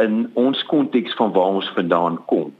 in 0.00 0.30
ons 0.40 0.64
konteks 0.70 1.14
van 1.20 1.32
waar 1.32 1.58
ons 1.60 1.70
vandaan 1.76 2.18
kom. 2.26 2.50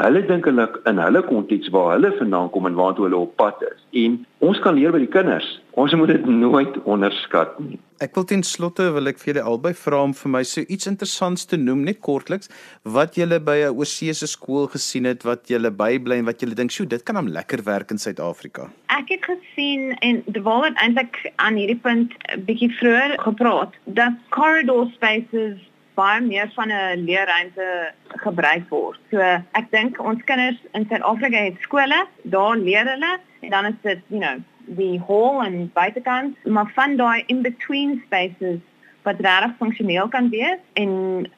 Hulle 0.00 0.22
dink 0.24 0.46
hulle 0.48 0.64
in 0.88 1.00
hulle 1.02 1.20
konteks 1.26 1.68
waar 1.74 1.90
hulle 1.94 2.10
vandaan 2.16 2.48
kom 2.50 2.66
en 2.66 2.76
waartoe 2.78 3.04
hulle 3.04 3.18
op 3.26 3.34
pad 3.36 3.60
is. 3.66 3.80
En 4.02 4.14
ons 4.40 4.60
kan 4.64 4.74
leer 4.74 4.92
by 4.94 5.02
die 5.02 5.10
kinders. 5.12 5.48
Ons 5.76 5.92
moet 5.96 6.08
dit 6.14 6.24
nooit 6.26 6.78
onderskat 6.88 7.58
nie. 7.60 7.76
Ek 8.02 8.16
wil 8.16 8.24
ten 8.28 8.40
slotte 8.42 8.88
wil 8.94 9.10
ek 9.12 9.20
vir 9.20 9.30
julle 9.32 9.44
albei 9.50 9.74
vra 9.76 10.00
om 10.06 10.14
vir 10.16 10.32
my 10.32 10.42
so 10.48 10.64
iets 10.64 10.88
interessants 10.88 11.44
te 11.48 11.58
noem 11.60 11.84
net 11.84 12.00
kortliks 12.04 12.48
wat 12.96 13.18
julle 13.20 13.38
by 13.38 13.58
'n 13.68 13.76
oorseese 13.76 14.26
skool 14.26 14.66
gesien 14.72 15.04
het 15.04 15.26
wat 15.28 15.52
julle 15.52 15.70
bybly 15.70 16.18
en 16.18 16.24
wat 16.24 16.40
julle 16.40 16.54
dink, 16.54 16.70
"Sjoe, 16.70 16.88
dit 16.88 17.04
kan 17.04 17.16
hom 17.16 17.28
lekker 17.28 17.62
werk 17.64 17.90
in 17.90 17.98
Suid-Afrika." 17.98 18.70
Ek 18.88 19.08
het 19.08 19.24
gesien 19.24 19.92
en 20.00 20.22
het 20.26 20.76
eintlik 20.76 21.32
aan 21.36 21.54
hierdie 21.54 21.80
punt 21.82 22.12
'n 22.32 22.44
bietjie 22.44 22.72
vroeër 22.80 23.20
gepraat 23.20 23.72
dat 23.84 24.12
corridor 24.30 24.88
spaces 24.94 25.60
baie 25.94 26.20
meer 26.20 26.50
van 26.54 26.70
'n 26.72 27.04
leerruimte 27.04 27.92
gebruik 28.24 28.68
word. 28.68 28.98
So 29.10 29.18
ek 29.52 29.70
dink 29.70 30.00
ons 30.00 30.24
kinders 30.24 30.58
in 30.72 30.86
Suid-Afrika 30.88 31.36
het 31.36 31.60
skole, 31.60 32.06
daar 32.22 32.56
leer 32.56 32.86
hulle 32.88 33.18
en 33.40 33.50
dan 33.50 33.64
is 33.66 33.78
dit, 33.82 34.00
you 34.06 34.20
know, 34.20 34.40
die 34.66 35.02
hall 35.06 35.44
en 35.44 35.70
buitekant, 35.74 36.36
maar 36.44 36.70
van 36.74 36.96
daai 36.96 37.24
in-between 37.26 38.02
spaces 38.06 38.60
wat 39.02 39.20
regtig 39.20 39.56
funksioneel 39.58 40.08
kan 40.08 40.28
wees 40.30 40.58
en 40.72 40.92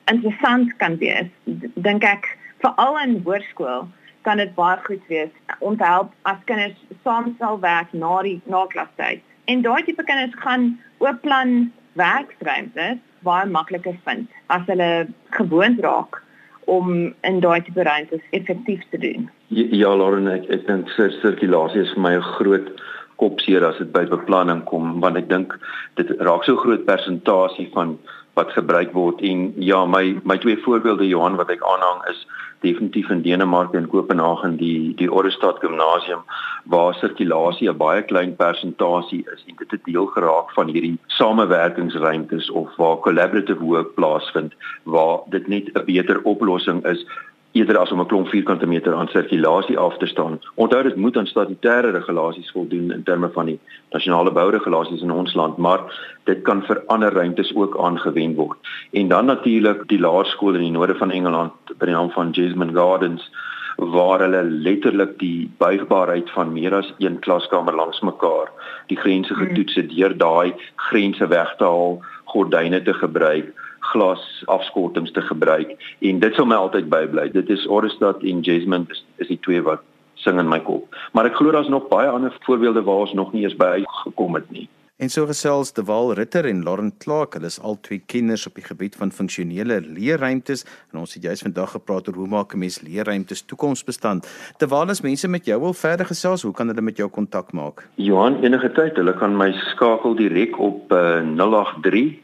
interessant 0.05 0.77
kan 0.77 0.97
wees, 0.97 1.29
dink 1.75 2.05
ek 2.05 2.29
veral 2.59 2.99
in 3.01 3.21
hoërskool 3.25 3.89
kan 4.25 4.41
dit 4.41 4.55
baie 4.57 4.77
goed 4.85 5.05
wees 5.09 5.33
om 5.59 5.77
te 5.77 5.85
help 5.85 6.13
as 6.23 6.41
kinders 6.49 6.77
saam 7.05 7.35
sal 7.39 7.61
werk 7.61 7.93
na 7.93 8.23
die 8.23 8.41
na 8.45 8.65
klastyd. 8.73 9.23
En 9.45 9.63
daai 9.63 9.83
tipe 9.85 10.05
kinders 10.05 10.37
gaan 10.41 10.81
ook 10.99 11.21
plan 11.21 11.73
werksruimtes 12.01 13.01
baie 13.27 13.47
makliker 13.47 13.97
vind 14.05 14.29
as 14.47 14.67
hulle 14.67 15.07
gewoond 15.39 15.81
raak 15.81 16.21
om 16.67 17.15
in 17.29 17.41
daai 17.45 17.61
tipe 17.65 17.83
ruimtes 17.85 18.25
effektief 18.31 18.83
te 18.91 18.99
doen. 18.99 19.29
Ja, 19.49 19.65
ja 19.71 19.95
Lauren, 19.97 20.29
ek 20.29 20.49
ek 20.49 20.67
dink 20.69 20.91
sirkulasie 20.97 21.85
is 21.85 21.95
vir 21.95 22.05
my 22.07 22.15
'n 22.17 22.29
groot 22.37 22.69
kopseer 23.17 23.65
as 23.65 23.79
dit 23.79 23.93
by 23.93 24.05
beplanning 24.11 24.65
kom 24.71 25.01
want 25.01 25.17
ek 25.17 25.29
dink 25.31 25.55
dit 25.97 26.09
raak 26.29 26.45
so 26.45 26.57
groot 26.57 26.87
persentasie 26.87 27.69
van 27.75 27.99
wat 28.35 28.51
gebruik 28.57 28.93
word 28.93 29.23
en 29.23 29.53
ja 29.63 29.85
my 29.87 30.17
my 30.25 30.37
twee 30.43 30.59
voorbeelde 30.65 31.07
Johan 31.09 31.37
wat 31.37 31.51
ek 31.55 31.63
aanhang 31.63 32.03
is 32.11 32.27
definitief 32.65 33.11
in 33.13 33.23
Denemarke 33.23 33.79
en 33.79 33.89
Kopenhagen 33.93 34.57
die 34.61 34.95
die 35.01 35.11
Orestad 35.13 35.61
Gimnasium 35.63 36.25
waar 36.73 36.95
sirkulasie 37.01 37.69
'n 37.71 37.77
baie 37.77 38.03
klein 38.03 38.37
persentasie 38.37 39.23
is 39.35 39.45
en 39.49 39.61
dit 39.61 39.71
het 39.71 39.85
deel 39.85 40.07
geraak 40.17 40.51
van 40.57 40.73
hierdie 40.73 40.99
samewerkingsruimtes 41.19 42.51
of 42.51 42.77
waar 42.77 42.99
collaborative 43.07 43.61
work 43.61 43.95
plaasvind 43.95 44.55
waar 44.83 45.19
dit 45.37 45.49
net 45.49 45.71
'n 45.75 45.85
beter 45.85 46.23
oplossing 46.23 46.85
is 46.95 47.07
eerder 47.55 47.79
as 47.79 47.93
om 47.93 48.01
'n 48.01 48.07
klomp 48.07 48.29
vierkante 48.29 48.67
meter 48.67 48.95
aan 48.95 49.09
sirkulasie 49.09 49.79
af 49.79 49.97
te 49.99 50.07
staan. 50.07 50.41
Onthou 50.55 50.83
dit 50.83 50.97
moet 50.97 51.17
aan 51.17 51.27
statutêre 51.27 51.91
regulasies 51.91 52.51
voldoen 52.51 52.91
in 52.91 53.03
terme 53.03 53.31
van 53.31 53.47
die 53.47 53.61
nasionale 53.91 54.33
bouregulasies 54.33 55.03
in 55.03 55.11
ons 55.11 55.35
land, 55.35 55.57
maar 55.57 55.81
dit 56.25 56.43
kan 56.43 56.63
vir 56.63 56.83
ander 56.87 57.13
ruimtes 57.13 57.55
ook 57.55 57.79
aangewend 57.79 58.37
word. 58.37 58.59
En 58.93 59.09
dan 59.09 59.27
natuurlik 59.27 59.89
die 59.89 60.01
laerskool 60.01 60.55
in 60.55 60.61
die 60.61 60.71
noorde 60.71 60.95
van 60.95 61.11
Engeland 61.11 61.53
by 61.79 61.87
die 61.87 61.95
naam 61.95 62.11
van 62.11 62.31
Jasmine 62.31 62.73
Gardens 62.73 63.31
waar 63.77 64.21
hulle 64.21 64.43
letterlik 64.43 65.19
die 65.19 65.51
buigbaarheid 65.59 66.31
van 66.31 66.53
meer 66.53 66.75
as 66.75 66.93
een 66.99 67.19
klaskamer 67.19 67.75
langs 67.75 68.01
mekaar 68.01 68.51
die 68.87 68.97
grense 68.97 69.35
hmm. 69.35 69.47
getoets 69.47 69.75
het 69.75 69.91
deur 69.91 70.17
daai 70.17 70.55
grense 70.77 71.27
weg 71.27 71.55
te 71.59 71.65
haal, 71.65 72.01
gordyne 72.25 72.83
te 72.83 72.95
gebruik 72.95 73.53
glas 73.93 74.23
afskortings 74.47 75.13
te 75.13 75.23
gebruik 75.23 75.75
en 76.01 76.21
dit 76.21 76.35
sal 76.35 76.47
my 76.47 76.57
altyd 76.57 76.89
bybly. 76.93 77.29
Dit 77.33 77.51
is 77.51 77.67
Orestad 77.67 78.23
en 78.23 78.41
Jasmine 78.47 78.87
is, 78.91 79.05
is 79.17 79.33
die 79.33 79.41
twee 79.47 79.63
wat 79.63 79.83
sing 80.25 80.39
in 80.41 80.49
my 80.49 80.61
kop. 80.65 80.89
Maar 81.13 81.31
ek 81.31 81.37
glo 81.41 81.53
daar's 81.55 81.73
nog 81.73 81.91
baie 81.91 82.09
ander 82.09 82.35
voorbeelde 82.47 82.85
waar 82.87 83.05
ons 83.07 83.19
nog 83.19 83.33
nie 83.33 83.45
eens 83.45 83.57
by 83.59 83.83
gekom 84.05 84.41
het 84.41 84.51
nie. 84.55 84.69
En 85.03 85.11
so 85.11 85.27
gesels 85.27 85.73
De 85.75 85.83
Wal 85.83 86.13
Ritter 86.15 86.47
en 86.47 86.63
Lauren 86.63 86.93
Clark, 87.03 87.35
hulle 87.35 87.49
is 87.51 87.59
al 87.59 87.81
twee 87.83 87.99
kenners 88.07 88.47
op 88.47 88.55
die 88.55 88.63
gebied 88.65 88.95
van 88.97 89.11
funksionele 89.11 89.81
leerruimtes 89.83 90.63
en 90.93 91.01
ons 91.01 91.17
het 91.17 91.27
juis 91.27 91.43
vandag 91.43 91.73
gepraat 91.75 92.09
oor 92.09 92.21
hoe 92.23 92.29
maak 92.31 92.55
'n 92.55 92.59
mens 92.63 92.79
leerruimtes 92.81 93.43
toekomsbestand. 93.43 94.29
De 94.59 94.67
Wal, 94.67 94.89
as 94.89 95.03
mense 95.03 95.29
met 95.29 95.45
jou 95.45 95.61
wil 95.61 95.75
verder 95.75 96.07
gesels, 96.07 96.43
hoe 96.43 96.55
kan 96.55 96.69
hulle 96.69 96.81
met 96.81 96.97
jou 96.97 97.11
kontak 97.11 97.53
maak? 97.53 97.89
Johan, 97.95 98.39
enige 98.45 98.73
tyd, 98.73 98.97
hulle 98.97 99.15
kan 99.15 99.37
my 99.37 99.53
skakel 99.53 100.15
direk 100.15 100.59
op 100.59 100.93
uh, 100.93 101.21
083 101.37 102.15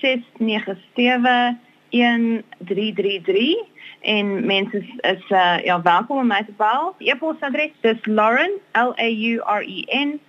697 0.00 1.60
1333 1.90 3.66
en 4.00 4.46
mense 4.46 4.76
is, 4.76 4.84
is 5.00 5.24
uh, 5.28 5.64
ja 5.64 5.82
welkom 5.82 6.18
om 6.18 6.26
my 6.26 6.44
te 6.44 6.52
bel. 6.56 6.94
E-posadres 6.98 7.70
is 7.80 8.06
lauren 8.06 8.50
l 8.72 8.92
a 8.96 9.08
u 9.08 9.40
r 9.44 9.62
e 9.62 9.84
n 9.88 10.20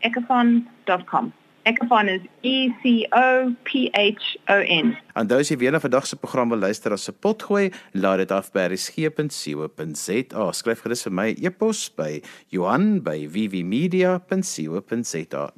@ecofon.com. 0.00 1.32
Ecofon 1.62 2.08
is 2.08 2.20
E 2.42 2.70
C 2.82 3.06
O 3.14 3.54
P 3.62 3.88
H 3.94 4.36
O 4.50 4.58
N. 4.66 4.96
En 5.14 5.30
as 5.30 5.48
jy 5.48 5.56
weer 5.60 5.70
na 5.70 5.80
vandag 5.80 6.06
se 6.06 6.16
program 6.18 6.48
wil 6.50 6.58
luister 6.58 6.92
as 6.92 7.08
'n 7.08 7.14
pot 7.20 7.42
gooi, 7.42 7.70
laat 7.92 8.18
dit 8.18 8.30
af 8.32 8.50
by 8.52 8.66
resgep.co.za. 8.66 10.52
Skryf 10.52 10.80
gerus 10.82 11.02
vir 11.02 11.12
my 11.12 11.34
e-pos 11.38 11.94
by 11.94 12.22
Johan 12.48 13.02
by 13.02 13.28
vvmedia.co.za. 13.28 14.22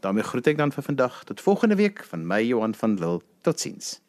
daarmee 0.01 0.23
groet 0.23 0.47
ek 0.47 0.57
dan 0.57 0.73
vir 0.73 0.83
vandag 0.83 1.25
tot 1.25 1.41
volgende 1.41 1.77
week 1.77 2.05
van 2.05 2.27
my 2.27 2.43
Johan 2.43 2.75
van 2.75 2.99
Lille. 2.99 3.21
Totsiens. 3.41 4.04